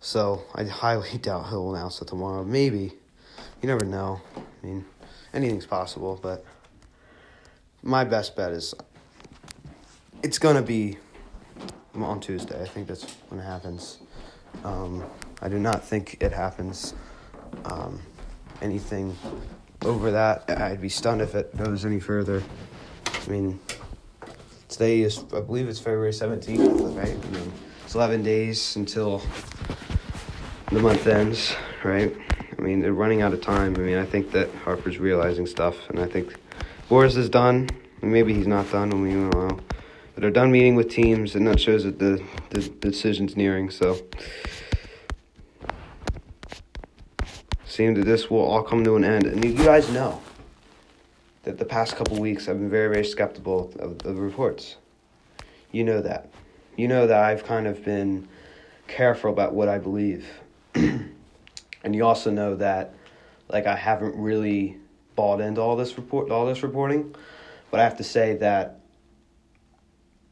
So 0.00 0.42
I 0.54 0.64
highly 0.64 1.18
doubt 1.22 1.48
he'll 1.50 1.74
announce 1.74 2.00
it 2.00 2.08
tomorrow. 2.08 2.42
Maybe. 2.44 2.92
You 3.62 3.68
never 3.68 3.84
know. 3.84 4.20
I 4.36 4.66
mean, 4.66 4.84
anything's 5.34 5.66
possible, 5.66 6.18
but 6.20 6.44
my 7.82 8.04
best 8.04 8.34
bet 8.34 8.52
is 8.52 8.74
it's 10.22 10.38
going 10.38 10.56
to 10.56 10.62
be 10.62 10.96
on 11.94 12.20
Tuesday. 12.20 12.60
I 12.60 12.66
think 12.66 12.88
that's 12.88 13.04
when 13.28 13.40
it 13.40 13.44
happens. 13.44 13.98
Um, 14.64 15.04
I 15.42 15.48
do 15.48 15.58
not 15.58 15.84
think 15.84 16.16
it 16.20 16.32
happens 16.32 16.94
um, 17.64 18.00
anything 18.62 19.16
over 19.82 20.10
that. 20.10 20.50
I'd 20.50 20.80
be 20.80 20.88
stunned 20.88 21.20
if 21.20 21.34
it 21.34 21.56
goes 21.56 21.84
any 21.84 22.00
further. 22.00 22.42
I 23.06 23.30
mean, 23.30 23.60
today 24.68 25.00
is, 25.00 25.24
I 25.34 25.40
believe 25.40 25.68
it's 25.68 25.78
February 25.78 26.12
17th, 26.12 26.96
right? 26.96 27.08
I 27.08 27.30
mean, 27.30 27.52
it's 27.84 27.94
11 27.94 28.22
days 28.22 28.76
until 28.76 29.22
the 30.70 30.78
month 30.78 31.06
ends, 31.08 31.56
right? 31.82 32.14
I 32.56 32.62
mean, 32.62 32.80
they're 32.80 32.92
running 32.92 33.22
out 33.22 33.32
of 33.32 33.40
time. 33.40 33.74
I 33.74 33.80
mean, 33.80 33.98
I 33.98 34.04
think 34.04 34.30
that 34.32 34.54
Harper's 34.64 34.98
realizing 34.98 35.46
stuff, 35.46 35.76
and 35.88 35.98
I 35.98 36.06
think 36.06 36.34
Boras 36.88 37.16
is 37.16 37.28
done. 37.28 37.68
Maybe 38.02 38.34
he's 38.34 38.46
not 38.46 38.70
done. 38.70 38.88
I 38.88 38.90
don't 38.90 39.30
know. 39.30 39.60
But 40.14 40.20
they're 40.20 40.30
done 40.30 40.52
meeting 40.52 40.76
with 40.76 40.88
teams, 40.88 41.34
and 41.34 41.46
that 41.48 41.58
shows 41.58 41.82
that 41.82 41.98
the, 41.98 42.22
the, 42.50 42.60
the 42.60 42.90
decision's 42.90 43.36
nearing. 43.36 43.70
So, 43.70 44.00
seeing 47.64 47.94
that 47.94 48.04
this 48.04 48.30
will 48.30 48.38
all 48.38 48.62
come 48.62 48.84
to 48.84 48.94
an 48.94 49.04
end. 49.04 49.26
And 49.26 49.44
you 49.44 49.52
guys 49.52 49.90
know 49.90 50.22
that 51.42 51.58
the 51.58 51.64
past 51.64 51.96
couple 51.96 52.16
weeks 52.18 52.48
I've 52.48 52.58
been 52.58 52.70
very, 52.70 52.92
very 52.92 53.04
skeptical 53.04 53.72
of 53.80 53.98
the 53.98 54.14
reports. 54.14 54.76
You 55.72 55.82
know 55.82 56.00
that. 56.00 56.30
You 56.76 56.86
know 56.86 57.08
that 57.08 57.24
I've 57.24 57.44
kind 57.44 57.66
of 57.66 57.84
been 57.84 58.28
careful 58.86 59.32
about 59.32 59.52
what 59.52 59.68
I 59.68 59.78
believe. 59.78 60.26
and 60.74 61.94
you 61.94 62.04
also 62.04 62.30
know 62.30 62.56
that 62.56 62.94
like 63.48 63.66
I 63.66 63.76
haven't 63.76 64.14
really 64.16 64.76
bought 65.16 65.40
into 65.40 65.60
all 65.60 65.76
this 65.76 65.96
report 65.96 66.30
all 66.30 66.46
this 66.46 66.62
reporting, 66.62 67.14
but 67.70 67.80
I 67.80 67.84
have 67.84 67.96
to 67.98 68.04
say 68.04 68.36
that 68.36 68.80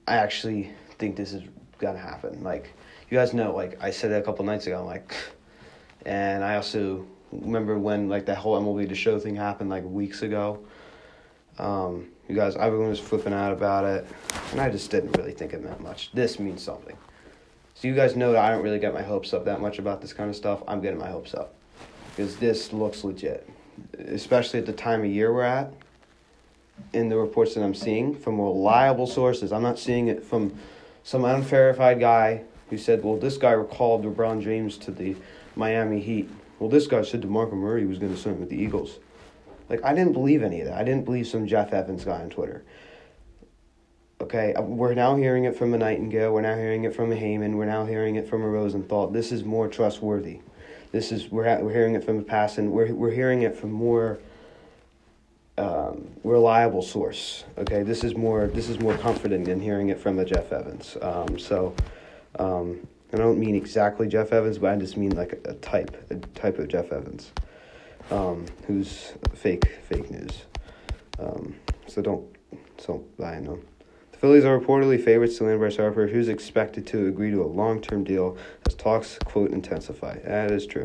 I 0.06 0.16
actually 0.16 0.70
think 0.98 1.16
this 1.16 1.32
is 1.32 1.42
gonna 1.78 1.98
happen. 1.98 2.42
Like 2.42 2.72
you 3.10 3.18
guys 3.18 3.34
know, 3.34 3.54
like 3.54 3.82
I 3.82 3.90
said 3.90 4.12
a 4.12 4.22
couple 4.22 4.44
nights 4.44 4.66
ago, 4.66 4.80
I'm 4.80 4.86
like 4.86 5.14
and 6.06 6.44
I 6.44 6.56
also 6.56 7.06
remember 7.32 7.78
when 7.78 8.08
like 8.08 8.26
that 8.26 8.38
whole 8.38 8.60
MLB 8.60 8.88
the 8.88 8.94
show 8.94 9.18
thing 9.18 9.36
happened 9.36 9.70
like 9.70 9.84
weeks 9.84 10.22
ago. 10.22 10.64
Um, 11.58 12.10
you 12.28 12.36
guys, 12.36 12.56
everyone 12.56 12.88
was 12.88 13.00
flipping 13.00 13.32
out 13.32 13.52
about 13.52 13.84
it, 13.84 14.06
and 14.52 14.60
I 14.60 14.70
just 14.70 14.90
didn't 14.90 15.16
really 15.16 15.32
think 15.32 15.54
it 15.54 15.64
meant 15.64 15.80
much. 15.80 16.12
This 16.12 16.38
means 16.38 16.62
something. 16.62 16.96
So 17.80 17.86
you 17.86 17.94
guys 17.94 18.16
know 18.16 18.32
that 18.32 18.44
I 18.44 18.50
don't 18.50 18.64
really 18.64 18.80
get 18.80 18.92
my 18.92 19.02
hopes 19.02 19.32
up 19.32 19.44
that 19.44 19.60
much 19.60 19.78
about 19.78 20.00
this 20.00 20.12
kind 20.12 20.28
of 20.28 20.34
stuff. 20.34 20.64
I'm 20.66 20.80
getting 20.80 20.98
my 20.98 21.10
hopes 21.10 21.32
up 21.32 21.54
because 22.10 22.34
this 22.36 22.72
looks 22.72 23.04
legit, 23.04 23.48
especially 23.96 24.58
at 24.58 24.66
the 24.66 24.72
time 24.72 25.04
of 25.04 25.06
year 25.06 25.32
we're 25.32 25.44
at. 25.44 25.72
In 26.92 27.08
the 27.08 27.16
reports 27.16 27.54
that 27.54 27.62
I'm 27.62 27.76
seeing 27.76 28.16
from 28.16 28.40
reliable 28.40 29.06
sources, 29.06 29.52
I'm 29.52 29.62
not 29.62 29.78
seeing 29.78 30.08
it 30.08 30.24
from 30.24 30.58
some 31.04 31.24
unverified 31.24 32.00
guy 32.00 32.42
who 32.68 32.78
said, 32.78 33.04
"Well, 33.04 33.16
this 33.16 33.36
guy 33.36 33.52
recalled 33.52 34.04
LeBron 34.04 34.42
James 34.42 34.76
to 34.78 34.90
the 34.90 35.14
Miami 35.54 36.00
Heat." 36.00 36.28
Well, 36.58 36.68
this 36.68 36.88
guy 36.88 37.02
said 37.02 37.22
DeMarco 37.22 37.52
Murray 37.52 37.86
was 37.86 37.98
going 37.98 38.12
to 38.12 38.20
sign 38.20 38.40
with 38.40 38.48
the 38.48 38.60
Eagles. 38.60 38.98
Like 39.68 39.84
I 39.84 39.94
didn't 39.94 40.14
believe 40.14 40.42
any 40.42 40.62
of 40.62 40.66
that. 40.66 40.76
I 40.76 40.82
didn't 40.82 41.04
believe 41.04 41.28
some 41.28 41.46
Jeff 41.46 41.72
Evans 41.72 42.04
guy 42.04 42.22
on 42.22 42.30
Twitter. 42.30 42.64
Okay, 44.20 44.52
uh, 44.54 44.62
we're 44.62 44.94
now 44.94 45.14
hearing 45.14 45.44
it 45.44 45.56
from 45.56 45.74
a 45.74 45.78
Nightingale. 45.78 46.32
We're 46.32 46.40
now 46.40 46.56
hearing 46.56 46.82
it 46.82 46.92
from 46.92 47.12
a 47.12 47.14
Heyman. 47.14 47.54
We're 47.54 47.66
now 47.66 47.86
hearing 47.86 48.16
it 48.16 48.28
from 48.28 48.42
a 48.42 48.48
Rosenthal. 48.48 49.06
This 49.06 49.30
is 49.30 49.44
more 49.44 49.68
trustworthy. 49.68 50.40
This 50.90 51.12
is 51.12 51.30
we're 51.30 51.44
we're 51.60 51.72
hearing 51.72 51.94
it 51.94 52.02
from 52.02 52.18
a 52.18 52.22
Passan. 52.22 52.70
We're 52.70 52.92
we're 52.92 53.12
hearing 53.12 53.42
it 53.42 53.56
from 53.56 53.70
more 53.70 54.18
um, 55.56 56.08
reliable 56.24 56.82
source. 56.82 57.44
Okay, 57.58 57.84
this 57.84 58.02
is 58.02 58.16
more 58.16 58.48
this 58.48 58.68
is 58.68 58.80
more 58.80 58.96
comforting 58.96 59.44
than 59.44 59.60
hearing 59.60 59.90
it 59.90 60.00
from 60.00 60.18
a 60.18 60.24
Jeff 60.24 60.50
Evans. 60.50 60.96
Um, 61.00 61.38
so, 61.38 61.72
um, 62.40 62.88
I 63.12 63.18
don't 63.18 63.38
mean 63.38 63.54
exactly 63.54 64.08
Jeff 64.08 64.32
Evans, 64.32 64.58
but 64.58 64.74
I 64.74 64.76
just 64.76 64.96
mean 64.96 65.14
like 65.14 65.40
a, 65.44 65.54
type, 65.54 66.10
a 66.10 66.16
type 66.36 66.58
of 66.58 66.66
Jeff 66.66 66.90
Evans, 66.90 67.30
um, 68.10 68.46
who's 68.66 69.12
fake 69.32 69.78
fake 69.88 70.10
news. 70.10 70.42
Um, 71.20 71.54
so 71.86 72.02
don't 72.02 72.26
don't 72.84 73.16
buy 73.16 73.36
into 73.36 73.52
him. 73.52 73.62
The 74.18 74.22
Phillies 74.22 74.44
are 74.44 74.58
reportedly 74.58 75.00
favorites 75.00 75.38
to 75.38 75.44
land 75.44 75.60
Bryce 75.60 75.76
Harper, 75.76 76.08
who's 76.08 76.26
expected 76.26 76.88
to 76.88 77.06
agree 77.06 77.30
to 77.30 77.40
a 77.40 77.46
long 77.46 77.80
term 77.80 78.02
deal 78.02 78.36
as 78.66 78.74
talks, 78.74 79.16
quote, 79.24 79.52
intensify. 79.52 80.18
That 80.24 80.50
is 80.50 80.66
true. 80.66 80.82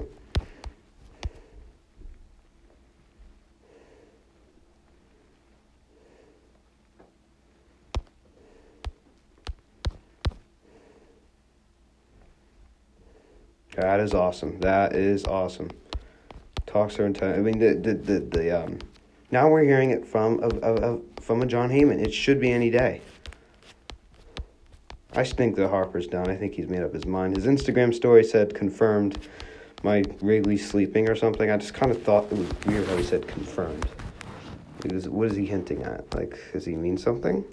That 13.75 13.99
is 13.99 14.13
awesome. 14.13 14.59
That 14.59 14.93
is 14.93 15.25
awesome. 15.25 15.71
Talks 16.67 16.99
are 16.99 17.07
intense. 17.07 17.35
I 17.35 17.41
mean, 17.41 17.57
the 17.57 17.73
the 17.73 17.95
the, 17.95 18.19
the 18.19 18.63
um. 18.63 18.77
Now 19.31 19.49
we're 19.49 19.63
hearing 19.63 19.89
it 19.89 20.05
from 20.05 20.39
a, 20.43 20.49
a, 20.61 20.93
a 20.93 20.99
from 21.19 21.41
a 21.41 21.47
Jon 21.47 21.71
Heyman. 21.71 21.99
It 21.99 22.13
should 22.13 22.39
be 22.39 22.51
any 22.51 22.69
day. 22.69 23.01
I 25.15 25.23
think 25.23 25.55
that 25.57 25.69
Harper's 25.69 26.07
done. 26.07 26.29
I 26.29 26.35
think 26.35 26.53
he's 26.55 26.67
made 26.67 26.81
up 26.81 26.93
his 26.93 27.05
mind. 27.05 27.35
His 27.35 27.45
Instagram 27.45 27.93
story 27.93 28.23
said 28.23 28.55
confirmed. 28.55 29.17
My 29.83 30.03
Wrigley 30.21 30.57
sleeping 30.57 31.09
or 31.09 31.15
something. 31.15 31.51
I 31.51 31.57
just 31.57 31.73
kind 31.73 31.91
of 31.91 32.01
thought 32.01 32.31
it 32.31 32.37
was 32.37 32.49
weird 32.65 32.87
how 32.87 32.97
he 32.97 33.03
said 33.03 33.27
confirmed. 33.27 33.85
What 35.07 35.31
is 35.31 35.35
he 35.35 35.45
hinting 35.45 35.83
at? 35.83 36.13
Like, 36.15 36.37
does 36.51 36.65
he 36.65 36.75
mean 36.75 36.97
something? 36.97 37.45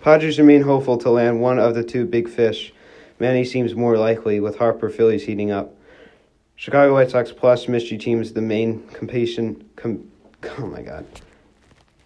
Padres 0.00 0.38
remain 0.38 0.62
hopeful 0.62 0.96
to 0.98 1.10
land 1.10 1.40
one 1.40 1.58
of 1.58 1.74
the 1.74 1.84
two 1.84 2.04
big 2.04 2.28
fish. 2.28 2.72
Manny 3.18 3.44
seems 3.44 3.74
more 3.74 3.96
likely, 3.96 4.40
with 4.40 4.58
Harper 4.58 4.90
Phillies 4.90 5.24
heating 5.24 5.50
up. 5.50 5.74
Chicago 6.56 6.94
White 6.94 7.10
Sox 7.10 7.32
plus 7.32 7.68
mystery 7.68 7.98
teams 7.98 8.32
the 8.32 8.42
main 8.42 8.86
competition. 8.88 9.68
Com, 9.76 10.08
oh 10.58 10.66
my 10.66 10.82
god. 10.82 11.06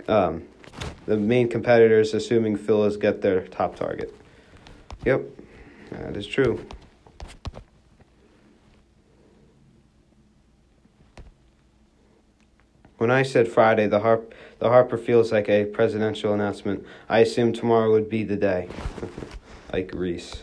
Um, 0.09 0.45
the 1.07 1.17
main 1.17 1.49
competitors, 1.49 2.15
assuming 2.15 2.57
Phillies 2.57 2.97
get 2.97 3.21
their 3.21 3.47
top 3.49 3.77
target. 3.77 4.15
Yep, 5.05 5.23
that 5.91 6.17
is 6.17 6.27
true. 6.27 6.65
When 12.99 13.11
I 13.11 13.23
said 13.23 13.47
Friday, 13.47 13.87
the 13.87 14.01
Harp 14.01 14.35
the 14.59 14.71
Harper 14.71 14.97
feels 14.97 15.31
like 15.31 15.49
a 15.51 15.67
presidential 15.67 16.33
announcement. 16.33 16.85
I 17.09 17.21
assumed 17.21 17.55
tomorrow 17.55 17.93
would 17.93 18.09
be 18.09 18.25
the 18.25 18.37
day. 18.37 18.69
like 19.73 19.93
Reese. 19.95 20.43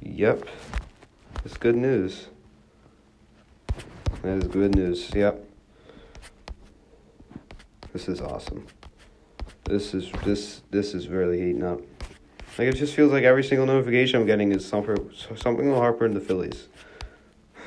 Yep. 0.00 0.48
It's 1.44 1.56
good 1.56 1.76
news. 1.76 2.28
That 4.22 4.38
is 4.38 4.48
good 4.48 4.74
news. 4.74 5.10
Yep. 5.14 5.44
This 7.92 8.08
is 8.08 8.20
awesome. 8.20 8.66
This 9.68 9.94
is 9.94 10.12
this 10.24 10.62
this 10.70 10.94
is 10.94 11.08
really 11.08 11.38
heating 11.38 11.64
up. 11.64 11.80
Like 12.56 12.68
it 12.68 12.76
just 12.76 12.94
feels 12.94 13.10
like 13.10 13.24
every 13.24 13.42
single 13.42 13.66
notification 13.66 14.20
I'm 14.20 14.26
getting 14.26 14.52
is 14.52 14.64
something 14.66 15.10
something 15.36 15.68
with 15.68 15.76
Harper 15.76 16.04
and 16.06 16.14
the 16.14 16.20
Phillies. 16.20 16.68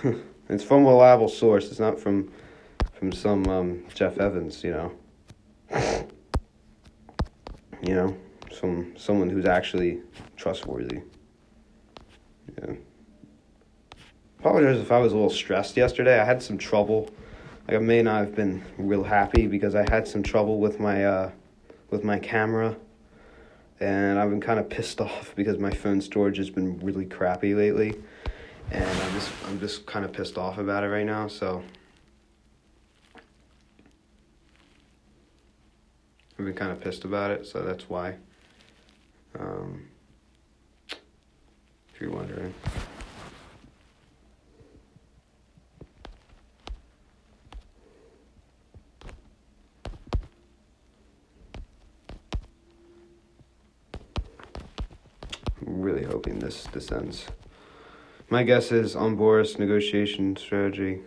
it's 0.49 0.63
from 0.63 0.85
a 0.85 0.89
reliable 0.89 1.27
source. 1.27 1.69
It's 1.69 1.79
not 1.79 1.99
from 1.99 2.31
from 2.93 3.11
some 3.11 3.45
um, 3.47 3.85
Jeff 3.93 4.17
Evans, 4.17 4.63
you 4.63 4.71
know. 4.71 4.91
you 7.81 7.93
know, 7.93 8.17
some 8.51 8.93
someone 8.97 9.29
who's 9.29 9.45
actually 9.45 10.01
trustworthy. 10.37 11.01
Yeah. 12.61 12.75
Apologize 14.39 14.79
if 14.79 14.91
I 14.91 14.99
was 14.99 15.11
a 15.11 15.15
little 15.15 15.29
stressed 15.29 15.75
yesterday. 15.75 16.17
I 16.17 16.23
had 16.23 16.41
some 16.41 16.57
trouble. 16.57 17.09
Like 17.67 17.75
I 17.75 17.79
may 17.79 18.01
not 18.01 18.19
have 18.19 18.35
been 18.35 18.63
real 18.77 19.03
happy 19.03 19.47
because 19.47 19.75
I 19.75 19.85
had 19.91 20.07
some 20.07 20.23
trouble 20.23 20.59
with 20.59 20.79
my 20.79 21.05
uh, 21.05 21.31
with 21.89 22.03
my 22.03 22.19
camera, 22.19 22.75
and 23.79 24.19
I've 24.19 24.29
been 24.29 24.41
kind 24.41 24.59
of 24.59 24.69
pissed 24.69 25.01
off 25.09 25.33
because 25.35 25.57
my 25.57 25.71
phone 25.71 26.01
storage 26.01 26.37
has 26.37 26.49
been 26.49 26.79
really 26.79 27.05
crappy 27.05 27.53
lately, 27.53 27.95
and 28.71 28.85
I'm 28.85 29.13
just 29.13 29.31
I'm 29.47 29.59
just 29.59 29.85
kind 29.85 30.05
of 30.05 30.11
pissed 30.13 30.37
off 30.37 30.57
about 30.57 30.83
it 30.83 30.87
right 30.87 31.05
now. 31.05 31.27
So 31.27 31.63
I've 36.37 36.45
been 36.45 36.53
kind 36.53 36.71
of 36.71 36.79
pissed 36.79 37.03
about 37.03 37.31
it, 37.31 37.45
so 37.45 37.61
that's 37.63 37.89
why. 37.89 38.15
Um, 39.37 39.87
if 40.89 42.01
you're 42.01 42.11
wondering. 42.11 42.53
This 56.23 56.65
this 56.73 56.91
ends. 56.91 57.27
My 58.29 58.43
guess 58.43 58.71
is 58.71 58.95
on 58.95 59.17
Boras 59.17 59.57
negotiation 59.57 60.35
strategy. 60.35 61.01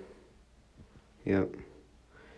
Yep. 1.25 1.55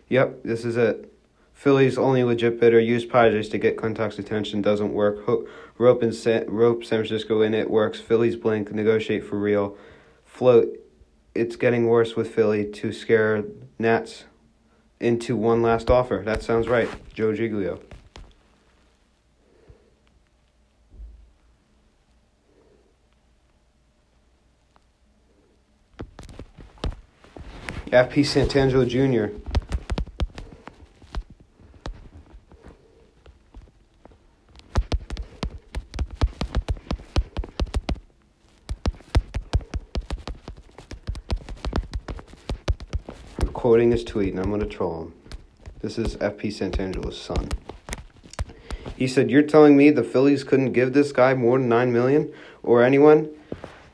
Yep, 0.09 0.43
this 0.43 0.63
is 0.63 0.77
it. 0.77 1.11
Philly's 1.53 1.97
only 1.97 2.23
legit 2.23 2.59
bidder 2.59 2.79
used 2.79 3.09
Padres 3.09 3.49
to 3.49 3.57
get 3.57 3.77
Klentak's 3.77 4.19
attention. 4.19 4.61
Doesn't 4.61 4.93
work. 4.93 5.25
Ho- 5.25 5.47
rope 5.77 6.03
and 6.03 6.13
San- 6.13 6.49
rope 6.49 6.83
San 6.83 6.99
Francisco 6.99 7.41
in 7.41 7.53
it 7.53 7.69
works. 7.69 7.99
Philly's 7.99 8.35
blink. 8.35 8.71
Negotiate 8.71 9.23
for 9.25 9.39
real. 9.39 9.77
Float. 10.25 10.77
It's 11.33 11.55
getting 11.55 11.87
worse 11.87 12.15
with 12.15 12.33
Philly 12.33 12.65
to 12.71 12.91
scare 12.91 13.45
Nats 13.79 14.25
into 14.99 15.35
one 15.35 15.61
last 15.61 15.89
offer. 15.89 16.21
That 16.23 16.43
sounds 16.43 16.67
right. 16.67 16.89
Joe 17.13 17.33
Giglio. 17.33 17.79
F.P. 27.91 28.21
Santangelo 28.23 28.85
Jr. 28.85 29.33
I'm 43.39 43.47
quoting 43.53 43.91
his 43.91 44.03
tweet 44.03 44.33
and 44.33 44.39
I'm 44.39 44.49
going 44.49 44.59
to 44.59 44.65
troll 44.65 45.03
him. 45.03 45.13
This 45.81 45.97
is 45.97 46.17
F.P. 46.19 46.49
Santangelo's 46.49 47.21
son. 47.21 47.49
He 48.97 49.07
said, 49.07 49.29
"You're 49.29 49.43
telling 49.43 49.77
me 49.77 49.91
the 49.91 50.03
Phillies 50.03 50.43
couldn't 50.43 50.73
give 50.73 50.93
this 50.93 51.11
guy 51.11 51.33
more 51.33 51.59
than 51.59 51.69
9 51.69 51.93
million 51.93 52.33
or 52.63 52.83
anyone?" 52.83 53.29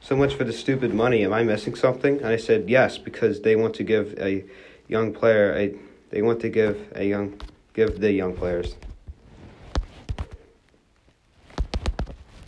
So 0.02 0.16
much 0.16 0.34
for 0.34 0.44
the 0.44 0.52
stupid 0.52 0.94
money. 0.94 1.24
Am 1.24 1.32
I 1.32 1.44
missing 1.44 1.76
something? 1.76 2.18
And 2.18 2.28
I 2.28 2.38
said, 2.38 2.70
yes, 2.70 2.98
because 2.98 3.42
they 3.42 3.56
want 3.56 3.76
to 3.76 3.84
give 3.84 4.18
a 4.20 4.44
young 4.88 5.14
player 5.14 5.54
a, 5.56 5.76
they 6.10 6.22
want 6.22 6.42
to 6.42 6.50
give 6.50 6.92
a 6.96 7.06
young, 7.06 7.40
give 7.74 8.00
the 8.00 8.12
young 8.12 8.36
players, 8.36 8.76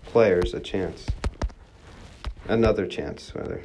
players 0.05 0.53
a 0.53 0.59
chance, 0.59 1.05
another 2.47 2.87
chance, 2.87 3.31
rather. 3.35 3.61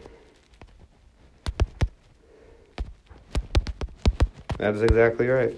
That 4.59 4.75
is 4.75 4.83
exactly 4.83 5.29
right. 5.29 5.55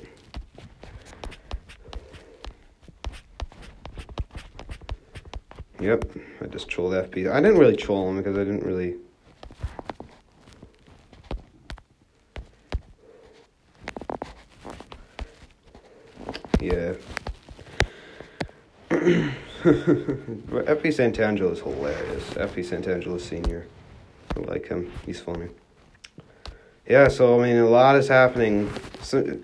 Yep, 5.81 6.13
I 6.43 6.47
just 6.47 6.69
trolled 6.69 6.93
FP. 6.93 7.33
I 7.33 7.41
didn't 7.41 7.57
really 7.57 7.77
troll 7.77 8.11
him 8.11 8.19
because 8.19 8.37
I 8.37 8.45
didn't 8.45 8.65
really. 8.65 8.97
Yeah. 16.61 16.93
FP 18.91 20.85
Santangelo 20.93 21.53
is 21.53 21.61
hilarious. 21.61 22.25
FP 22.35 22.57
Santangelo 22.57 23.19
Sr. 23.19 23.67
I 24.37 24.41
like 24.41 24.69
him. 24.69 24.93
He's 25.07 25.21
funny. 25.21 25.49
Yeah, 26.87 27.09
so 27.09 27.41
I 27.41 27.47
mean, 27.47 27.57
a 27.57 27.67
lot 27.67 27.97
is 27.97 28.07
happening. 28.07 28.71
So, 29.01 29.39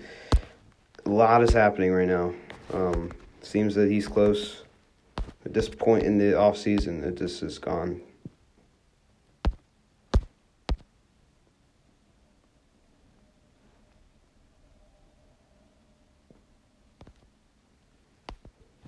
a 1.03 1.09
lot 1.09 1.41
is 1.41 1.51
happening 1.51 1.91
right 1.91 2.07
now. 2.07 2.35
Um, 2.71 3.11
seems 3.41 3.73
that 3.73 3.89
he's 3.89 4.07
close 4.07 4.61
at 5.47 5.53
this 5.53 5.69
point 5.69 6.03
in 6.03 6.17
the 6.17 6.37
off 6.37 6.57
season 6.57 6.99
that 6.99 7.15
this 7.15 7.41
is 7.41 7.57
gone. 7.57 8.01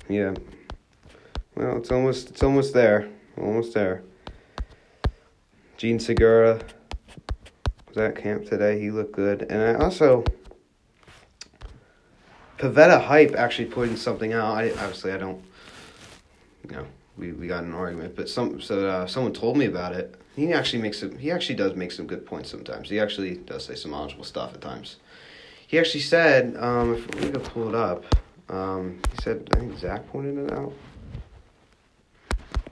Yeah. 0.09 0.33
Well, 1.55 1.77
it's 1.77 1.91
almost 1.91 2.31
it's 2.31 2.43
almost 2.43 2.73
there. 2.73 3.07
Almost 3.37 3.73
there. 3.73 4.03
Jean 5.77 5.97
Segura 5.97 6.59
was 7.87 7.97
at 7.97 8.17
camp 8.17 8.49
today. 8.49 8.81
He 8.81 8.91
looked 8.91 9.13
good. 9.13 9.43
And 9.43 9.61
I 9.61 9.81
also 9.81 10.25
Pivetta 12.57 13.01
Hype 13.01 13.33
actually 13.37 13.69
putting 13.69 13.95
something 13.95 14.33
out. 14.33 14.55
I 14.55 14.71
obviously 14.71 15.13
I 15.13 15.17
don't 15.17 15.41
you 16.69 16.75
know, 16.75 16.85
we, 17.17 17.31
we 17.33 17.47
got 17.47 17.63
an 17.63 17.73
argument. 17.73 18.15
But 18.15 18.29
some 18.29 18.61
so 18.61 18.87
uh, 18.87 19.07
someone 19.07 19.33
told 19.33 19.57
me 19.57 19.65
about 19.65 19.93
it. 19.93 20.15
He 20.35 20.53
actually 20.53 20.81
makes 20.81 20.99
some. 20.99 21.17
He 21.17 21.31
actually 21.31 21.55
does 21.55 21.75
make 21.75 21.91
some 21.91 22.07
good 22.07 22.25
points 22.25 22.49
sometimes. 22.49 22.89
He 22.89 22.99
actually 22.99 23.35
does 23.35 23.65
say 23.65 23.75
some 23.75 23.91
knowledgeable 23.91 24.23
stuff 24.23 24.53
at 24.53 24.61
times. 24.61 24.97
He 25.67 25.77
actually 25.77 26.01
said, 26.01 26.55
um, 26.57 26.95
if 26.95 27.15
we 27.15 27.29
could 27.29 27.43
pull 27.43 27.69
it 27.69 27.75
up, 27.75 28.03
um, 28.49 28.99
he 29.11 29.21
said 29.21 29.47
I 29.53 29.59
think 29.59 29.77
Zach 29.77 30.07
pointed 30.07 30.37
it 30.37 30.51
out. 30.53 30.73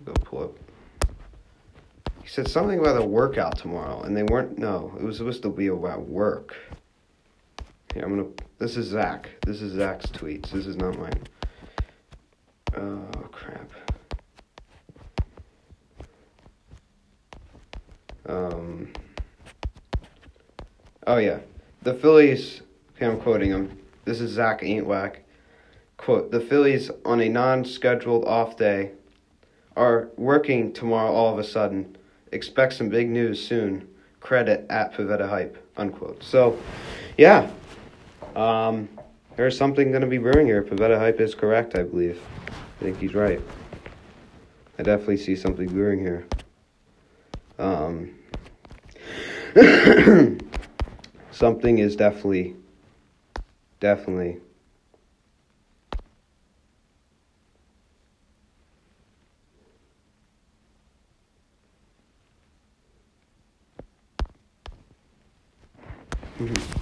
Go 0.05 0.13
pull 0.13 0.43
up. 0.43 0.57
he 2.23 2.27
said 2.27 2.47
something 2.47 2.79
about 2.79 3.01
a 3.01 3.05
workout 3.05 3.57
tomorrow, 3.57 4.01
and 4.03 4.15
they 4.15 4.23
weren't. 4.23 4.57
No, 4.57 4.93
it 4.99 5.03
was 5.03 5.17
supposed 5.17 5.43
to 5.43 5.49
be 5.49 5.67
about 5.67 6.07
work. 6.07 6.55
Here, 7.93 8.03
I'm 8.03 8.15
gonna. 8.15 8.29
This 8.59 8.77
is 8.77 8.87
Zach. 8.87 9.29
This 9.45 9.61
is 9.61 9.73
Zach's 9.73 10.07
tweets. 10.07 10.49
This 10.51 10.65
is 10.65 10.77
not 10.77 10.97
mine. 10.97 11.23
Oh 12.75 13.27
crap. 13.31 13.69
Um. 18.27 18.91
Oh 21.05 21.17
yeah, 21.17 21.39
the 21.83 21.93
Phillies. 21.93 22.61
Okay, 22.95 23.05
I'm 23.05 23.19
quoting 23.19 23.51
him. 23.51 23.77
This 24.05 24.19
is 24.19 24.31
Zach 24.31 24.61
Ain't 24.63 24.85
Whack. 24.85 25.23
Quote: 25.97 26.31
The 26.31 26.39
Phillies 26.39 26.91
on 27.05 27.21
a 27.21 27.29
non-scheduled 27.29 28.25
off 28.25 28.57
day 28.57 28.91
are 29.75 30.09
working 30.17 30.73
tomorrow. 30.73 31.11
All 31.11 31.31
of 31.31 31.39
a 31.39 31.43
sudden, 31.43 31.95
expect 32.31 32.73
some 32.73 32.89
big 32.89 33.09
news 33.09 33.45
soon. 33.45 33.87
Credit 34.19 34.65
at 34.69 34.93
Pivetta 34.93 35.29
Hype. 35.29 35.57
Unquote. 35.77 36.21
So, 36.23 36.59
yeah. 37.17 37.49
Um, 38.35 38.89
there's 39.35 39.57
something 39.57 39.89
going 39.91 40.01
to 40.01 40.07
be 40.07 40.17
brewing 40.17 40.47
here. 40.47 40.63
Pivetta 40.63 40.97
Hype 40.97 41.21
is 41.21 41.35
correct, 41.35 41.77
I 41.77 41.83
believe. 41.83 42.19
I 42.47 42.83
think 42.83 42.99
he's 42.99 43.13
right. 43.13 43.39
I 44.79 44.83
definitely 44.83 45.17
see 45.17 45.35
something 45.35 45.67
brewing 45.67 45.99
here. 45.99 46.25
Um, 47.59 48.16
something 51.31 51.77
is 51.79 51.95
definitely, 51.95 52.55
definitely. 53.79 54.37
Mm-hmm. 66.39 66.76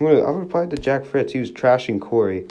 I'll 0.00 0.34
reply 0.34 0.66
to 0.66 0.76
Jack 0.76 1.04
Fritz. 1.04 1.32
He 1.32 1.40
was 1.40 1.50
trashing 1.50 2.00
Corey. 2.00 2.46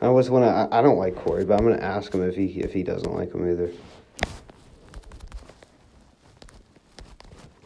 I 0.00 0.08
was 0.08 0.30
wanna. 0.30 0.46
I, 0.46 0.78
I 0.78 0.82
don't 0.82 0.98
like 0.98 1.14
Corey, 1.16 1.44
but 1.44 1.58
I'm 1.58 1.68
gonna 1.68 1.82
ask 1.82 2.14
him 2.14 2.22
if 2.22 2.34
he 2.34 2.46
if 2.60 2.72
he 2.72 2.82
doesn't 2.82 3.12
like 3.12 3.34
him 3.34 3.50
either. 3.50 3.70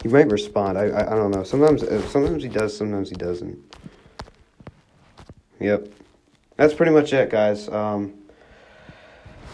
He 0.01 0.09
might 0.09 0.29
respond. 0.29 0.77
I, 0.77 0.87
I 0.87 1.13
I 1.13 1.15
don't 1.15 1.31
know. 1.31 1.43
Sometimes 1.43 1.83
uh, 1.83 2.01
sometimes 2.07 2.43
he 2.43 2.49
does. 2.49 2.75
Sometimes 2.75 3.09
he 3.09 3.15
doesn't. 3.15 3.57
Yep, 5.59 5.87
that's 6.57 6.73
pretty 6.73 6.91
much 6.91 7.13
it, 7.13 7.29
guys. 7.29 7.69
Um, 7.69 8.13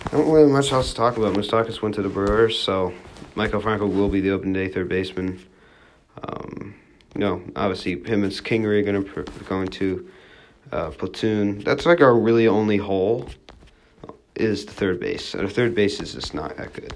I 0.08 0.18
don't 0.18 0.32
really 0.32 0.52
much 0.52 0.72
else 0.72 0.90
to 0.90 0.96
talk 0.96 1.18
about. 1.18 1.36
Moustakas 1.36 1.82
went 1.82 1.96
to 1.96 2.02
the 2.02 2.10
Brewers, 2.10 2.58
so 2.58 2.94
Maikel 3.36 3.62
Franco 3.62 3.86
will 3.86 4.10
be 4.10 4.22
the 4.22 4.32
open 4.32 4.52
day 4.52 4.68
third 4.68 4.90
baseman. 4.90 5.40
You 7.22 7.28
know, 7.28 7.44
obviously 7.56 8.04
him 8.04 8.24
and 8.24 8.34
Kingery 8.34 8.80
are 8.80 8.82
gonna 8.82 9.44
going 9.48 9.68
to 9.68 10.10
uh, 10.72 10.90
platoon. 10.90 11.60
That's 11.60 11.86
like 11.86 12.02
our 12.02 12.16
really 12.18 12.48
only 12.48 12.78
hole 12.78 13.30
is 14.36 14.66
the 14.66 14.72
third 14.72 15.00
base. 15.00 15.34
The 15.34 15.48
third 15.48 15.76
base 15.76 16.02
is 16.02 16.16
just 16.16 16.34
not 16.34 16.58
that 16.58 16.74
good. 16.74 16.96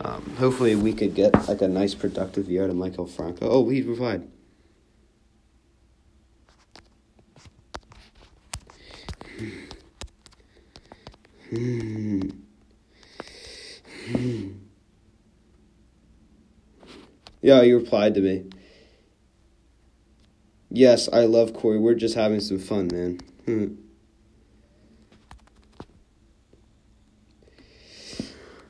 Um, 0.00 0.34
hopefully 0.38 0.76
we 0.76 0.94
could 0.94 1.14
get 1.14 1.46
like 1.46 1.60
a 1.60 1.68
nice 1.68 1.94
productive 1.94 2.48
year 2.48 2.64
of 2.64 2.70
Maikel 2.74 3.06
Franco. 3.06 3.50
Oh, 3.50 3.68
he 3.68 3.82
replied. 3.82 4.26
Hmm. 11.50 12.20
Hmm. 14.10 14.48
Yeah, 17.42 17.62
he 17.62 17.74
replied 17.74 18.14
to 18.14 18.22
me. 18.22 18.46
Yes, 20.70 21.08
I 21.12 21.24
love 21.24 21.52
Corey. 21.52 21.78
We're 21.78 21.94
just 21.94 22.14
having 22.14 22.40
some 22.40 22.58
fun, 22.58 22.88
man. 22.92 23.20
Hmm. 23.44 23.74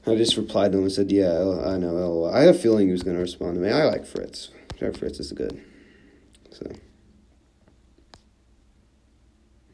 I 0.06 0.16
just 0.16 0.36
replied 0.36 0.72
to 0.72 0.78
him 0.78 0.84
and 0.84 0.92
said, 0.92 1.12
"Yeah, 1.12 1.62
I 1.64 1.76
know." 1.76 2.24
I 2.24 2.40
have 2.40 2.56
a 2.56 2.58
feeling 2.58 2.86
he 2.86 2.92
was 2.92 3.02
going 3.02 3.16
to 3.16 3.22
respond 3.22 3.54
to 3.56 3.60
me. 3.60 3.70
I 3.70 3.84
like 3.84 4.06
Fritz. 4.06 4.50
Jack 4.78 4.96
Fritz 4.96 5.20
is 5.20 5.32
good. 5.32 5.62
So, 6.50 6.72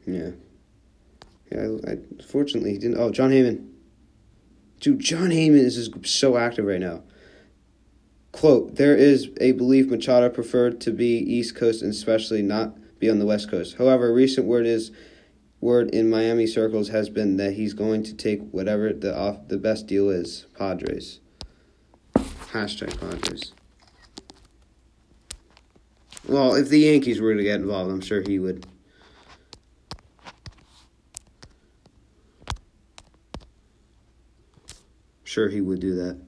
yeah, 0.05 0.31
yeah. 1.49 1.59
I, 1.87 1.91
I 1.91 1.97
fortunately 2.29 2.73
he 2.73 2.77
didn't. 2.77 2.97
Oh, 2.99 3.09
Jon 3.09 3.31
Heyman. 3.31 3.69
Dude, 4.81 4.99
Jon 4.99 5.29
Heyman 5.29 5.55
is 5.55 5.75
just 5.75 6.05
so 6.05 6.37
active 6.37 6.65
right 6.65 6.81
now. 6.81 7.03
Quote, 8.37 8.75
there 8.75 8.95
is 8.95 9.31
a 9.41 9.53
belief 9.53 9.87
Machado 9.87 10.29
preferred 10.29 10.79
to 10.81 10.91
be 10.91 11.17
East 11.17 11.55
Coast 11.55 11.81
and 11.81 11.89
especially 11.89 12.43
not 12.43 12.77
be 12.99 13.09
on 13.09 13.17
the 13.17 13.25
West 13.25 13.49
Coast. 13.49 13.77
However, 13.77 14.13
recent 14.13 14.45
word 14.45 14.67
is 14.67 14.91
word 15.59 15.89
in 15.89 16.07
Miami 16.07 16.45
circles 16.45 16.89
has 16.89 17.09
been 17.09 17.37
that 17.37 17.53
he's 17.53 17.73
going 17.73 18.03
to 18.03 18.13
take 18.13 18.47
whatever 18.51 18.93
the 18.93 19.17
off 19.17 19.47
the 19.47 19.57
best 19.57 19.87
deal 19.87 20.11
is. 20.11 20.45
Padres. 20.55 21.19
Hashtag 22.15 22.99
Padres. 22.99 23.53
Well, 26.27 26.53
if 26.53 26.69
the 26.69 26.81
Yankees 26.81 27.19
were 27.19 27.33
to 27.33 27.41
get 27.41 27.55
involved, 27.55 27.89
I'm 27.89 28.01
sure 28.01 28.21
he 28.21 28.37
would. 28.37 28.67
Sure, 35.23 35.49
he 35.49 35.59
would 35.59 35.79
do 35.79 35.95
that. 35.95 36.26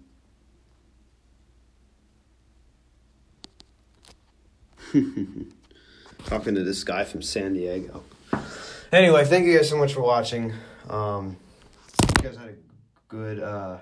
Talking 6.25 6.55
to 6.55 6.63
this 6.63 6.83
guy 6.83 7.03
from 7.03 7.21
San 7.21 7.53
Diego. 7.53 8.03
Anyway, 8.91 9.23
thank 9.23 9.45
you 9.45 9.55
guys 9.55 9.69
so 9.69 9.77
much 9.77 9.93
for 9.93 10.01
watching. 10.01 10.53
Um, 10.89 11.37
you 12.17 12.23
guys 12.23 12.37
had 12.37 12.49
a 12.49 12.55
good 13.07 13.39
uh, 13.39 13.77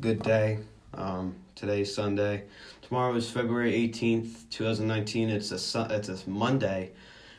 good 0.00 0.22
day. 0.22 0.58
Um, 0.94 1.36
today's 1.54 1.94
Sunday. 1.94 2.44
Tomorrow 2.82 3.14
is 3.14 3.30
February 3.30 3.72
eighteenth, 3.72 4.50
two 4.50 4.64
thousand 4.64 4.88
nineteen. 4.88 5.30
It's 5.30 5.52
a 5.52 5.86
it's 5.90 6.08
a 6.08 6.28
Monday. 6.28 6.90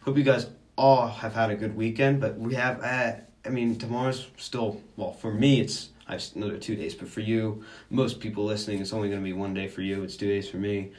Hope 0.04 0.17
you 0.17 0.23
guys 0.23 0.47
all 0.77 1.08
have 1.08 1.34
had 1.34 1.49
a 1.49 1.56
good 1.56 1.75
weekend. 1.75 2.21
But 2.21 2.38
we 2.38 2.54
have, 2.56 2.82
uh, 2.82 3.13
I 3.45 3.49
mean, 3.49 3.77
tomorrow's 3.77 4.27
still 4.38 4.82
well 4.95 5.12
for 5.12 5.34
me. 5.34 5.60
It's 5.60 5.89
I 6.08 6.13
have 6.13 6.23
another 6.36 6.58
two 6.58 6.77
days, 6.77 6.95
but 6.95 7.10
for 7.10 7.19
you, 7.19 7.65
most 7.89 8.21
people 8.21 8.45
listening, 8.45 8.80
it's 8.80 8.93
only 8.93 9.10
going 9.10 9.21
to 9.21 9.25
be 9.25 9.34
one 9.34 9.54
day 9.54 9.67
for 9.67 9.82
you. 9.82 10.04
It's 10.04 10.15
two 10.15 10.27
days 10.27 10.49
for 10.49 10.58
me. 10.58 10.91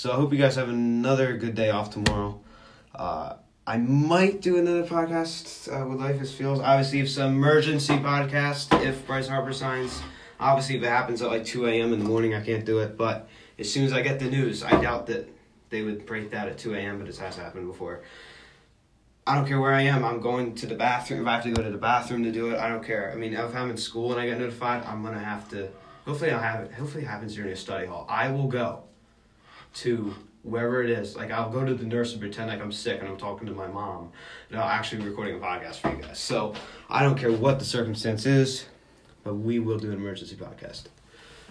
So 0.00 0.10
I 0.10 0.14
hope 0.14 0.32
you 0.32 0.38
guys 0.38 0.56
have 0.56 0.70
another 0.70 1.36
good 1.36 1.54
day 1.54 1.68
off 1.68 1.90
tomorrow. 1.90 2.40
Uh, 2.94 3.34
I 3.66 3.76
might 3.76 4.40
do 4.40 4.56
another 4.56 4.82
podcast 4.82 5.70
uh, 5.70 5.86
with 5.86 6.00
Life 6.00 6.22
as 6.22 6.32
Feels. 6.32 6.58
Obviously, 6.58 7.00
if 7.00 7.10
some 7.10 7.32
emergency 7.32 7.92
podcast, 7.98 8.82
if 8.82 9.06
Bryce 9.06 9.28
Harper 9.28 9.52
signs. 9.52 10.00
Obviously, 10.40 10.76
if 10.76 10.82
it 10.84 10.86
happens 10.86 11.20
at 11.20 11.28
like 11.28 11.44
2 11.44 11.66
a.m. 11.66 11.92
in 11.92 11.98
the 11.98 12.06
morning, 12.06 12.32
I 12.34 12.42
can't 12.42 12.64
do 12.64 12.78
it. 12.78 12.96
But 12.96 13.28
as 13.58 13.70
soon 13.70 13.84
as 13.84 13.92
I 13.92 14.00
get 14.00 14.18
the 14.18 14.30
news, 14.30 14.62
I 14.62 14.80
doubt 14.80 15.08
that 15.08 15.28
they 15.68 15.82
would 15.82 16.06
break 16.06 16.30
that 16.30 16.48
at 16.48 16.56
2 16.56 16.72
a.m., 16.76 16.98
but 16.98 17.06
it 17.06 17.18
has 17.18 17.36
happened 17.36 17.66
before. 17.66 18.00
I 19.26 19.34
don't 19.34 19.46
care 19.46 19.60
where 19.60 19.74
I 19.74 19.82
am. 19.82 20.02
I'm 20.02 20.22
going 20.22 20.54
to 20.54 20.66
the 20.66 20.76
bathroom. 20.76 21.20
If 21.20 21.26
I 21.26 21.34
have 21.34 21.44
to 21.44 21.50
go 21.50 21.62
to 21.62 21.70
the 21.70 21.76
bathroom 21.76 22.24
to 22.24 22.32
do 22.32 22.52
it, 22.52 22.58
I 22.58 22.70
don't 22.70 22.82
care. 22.82 23.12
I 23.12 23.16
mean, 23.16 23.34
if 23.34 23.54
I'm 23.54 23.68
in 23.68 23.76
school 23.76 24.12
and 24.12 24.20
I 24.22 24.24
get 24.24 24.38
notified, 24.38 24.82
I'm 24.86 25.02
gonna 25.02 25.18
have 25.18 25.50
to. 25.50 25.68
Hopefully, 26.06 26.30
I'll 26.30 26.40
have 26.40 26.64
it. 26.64 26.72
Hopefully, 26.72 27.04
it 27.04 27.06
happens 27.06 27.34
during 27.34 27.52
a 27.52 27.56
study 27.56 27.84
hall. 27.84 28.06
I 28.08 28.30
will 28.30 28.48
go 28.48 28.84
to 29.74 30.14
wherever 30.42 30.82
it 30.82 30.90
is. 30.90 31.16
Like 31.16 31.30
I'll 31.30 31.50
go 31.50 31.64
to 31.64 31.74
the 31.74 31.84
nurse 31.84 32.12
and 32.12 32.20
pretend 32.20 32.48
like 32.48 32.60
I'm 32.60 32.72
sick 32.72 33.00
and 33.00 33.08
I'm 33.08 33.16
talking 33.16 33.46
to 33.46 33.52
my 33.52 33.66
mom. 33.66 34.12
And 34.48 34.58
I'll 34.58 34.68
actually 34.68 35.02
be 35.02 35.08
recording 35.08 35.36
a 35.36 35.38
podcast 35.38 35.76
for 35.76 35.94
you 35.94 36.02
guys. 36.02 36.18
So 36.18 36.54
I 36.88 37.02
don't 37.02 37.18
care 37.18 37.32
what 37.32 37.58
the 37.58 37.64
circumstance 37.64 38.26
is, 38.26 38.66
but 39.22 39.34
we 39.34 39.58
will 39.58 39.78
do 39.78 39.88
an 39.88 39.96
emergency 39.96 40.36
podcast. 40.36 40.84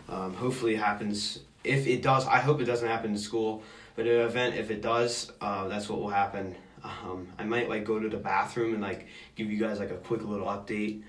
Um, 0.07 0.33
hopefully 0.33 0.75
it 0.75 0.79
happens. 0.79 1.39
If 1.63 1.85
it 1.87 2.01
does, 2.01 2.25
I 2.25 2.39
hope 2.39 2.61
it 2.61 2.65
doesn't 2.65 2.87
happen 2.87 3.11
in 3.11 3.17
school. 3.17 3.63
But 3.95 4.07
in 4.07 4.15
an 4.15 4.25
event, 4.25 4.55
if 4.55 4.71
it 4.71 4.81
does, 4.81 5.31
uh, 5.41 5.67
that's 5.67 5.89
what 5.89 5.99
will 5.99 6.09
happen. 6.09 6.55
Um, 6.83 7.27
I 7.37 7.43
might 7.43 7.67
like 7.69 7.83
go 7.83 7.99
to 7.99 8.07
the 8.07 8.17
bathroom 8.17 8.73
and 8.73 8.81
like 8.81 9.07
give 9.35 9.51
you 9.51 9.59
guys 9.59 9.79
like 9.79 9.91
a 9.91 9.97
quick 9.97 10.23
little 10.23 10.47
update. 10.47 11.03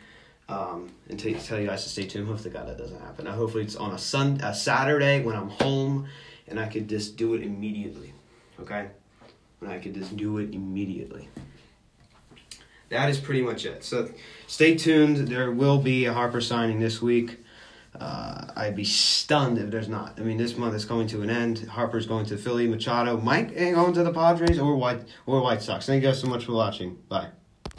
Um, 0.48 0.90
and 1.08 1.18
t- 1.18 1.34
tell 1.34 1.60
you 1.60 1.68
guys 1.68 1.84
to 1.84 1.88
stay 1.88 2.06
tuned. 2.06 2.26
Hopefully, 2.26 2.50
God, 2.50 2.66
that 2.66 2.76
doesn't 2.76 3.00
happen. 3.00 3.26
Hopefully, 3.26 3.62
it's 3.62 3.76
on 3.76 3.92
a 3.92 3.98
sun, 3.98 4.40
a 4.42 4.52
Saturday 4.52 5.22
when 5.22 5.36
I'm 5.36 5.48
home 5.48 6.08
and 6.50 6.58
I 6.58 6.66
could 6.66 6.88
just 6.88 7.16
do 7.16 7.34
it 7.34 7.42
immediately. 7.42 8.12
Okay? 8.60 8.88
And 9.60 9.70
I 9.70 9.78
could 9.78 9.94
just 9.94 10.16
do 10.16 10.38
it 10.38 10.52
immediately. 10.52 11.28
That 12.90 13.08
is 13.08 13.18
pretty 13.18 13.42
much 13.42 13.64
it. 13.64 13.84
So 13.84 14.10
stay 14.46 14.74
tuned. 14.74 15.28
There 15.28 15.52
will 15.52 15.78
be 15.78 16.06
a 16.06 16.12
Harper 16.12 16.40
signing 16.40 16.80
this 16.80 17.00
week. 17.00 17.38
Uh, 17.98 18.46
I'd 18.56 18.76
be 18.76 18.84
stunned 18.84 19.58
if 19.58 19.70
there's 19.70 19.88
not. 19.88 20.18
I 20.18 20.22
mean, 20.22 20.36
this 20.36 20.56
month 20.56 20.74
is 20.74 20.84
coming 20.84 21.06
to 21.08 21.22
an 21.22 21.30
end. 21.30 21.58
Harper's 21.70 22.06
going 22.06 22.26
to 22.26 22.36
Philly. 22.36 22.68
Machado 22.68 23.16
might 23.16 23.54
going 23.56 23.92
to 23.94 24.02
the 24.02 24.12
Padres 24.12 24.58
or 24.58 24.76
White 24.76 25.02
or 25.26 25.40
White 25.40 25.62
Sox. 25.62 25.86
Thank 25.86 26.02
you 26.02 26.08
guys 26.08 26.20
so 26.20 26.28
much 26.28 26.44
for 26.44 26.52
watching. 26.52 26.98
Bye. 27.08 27.28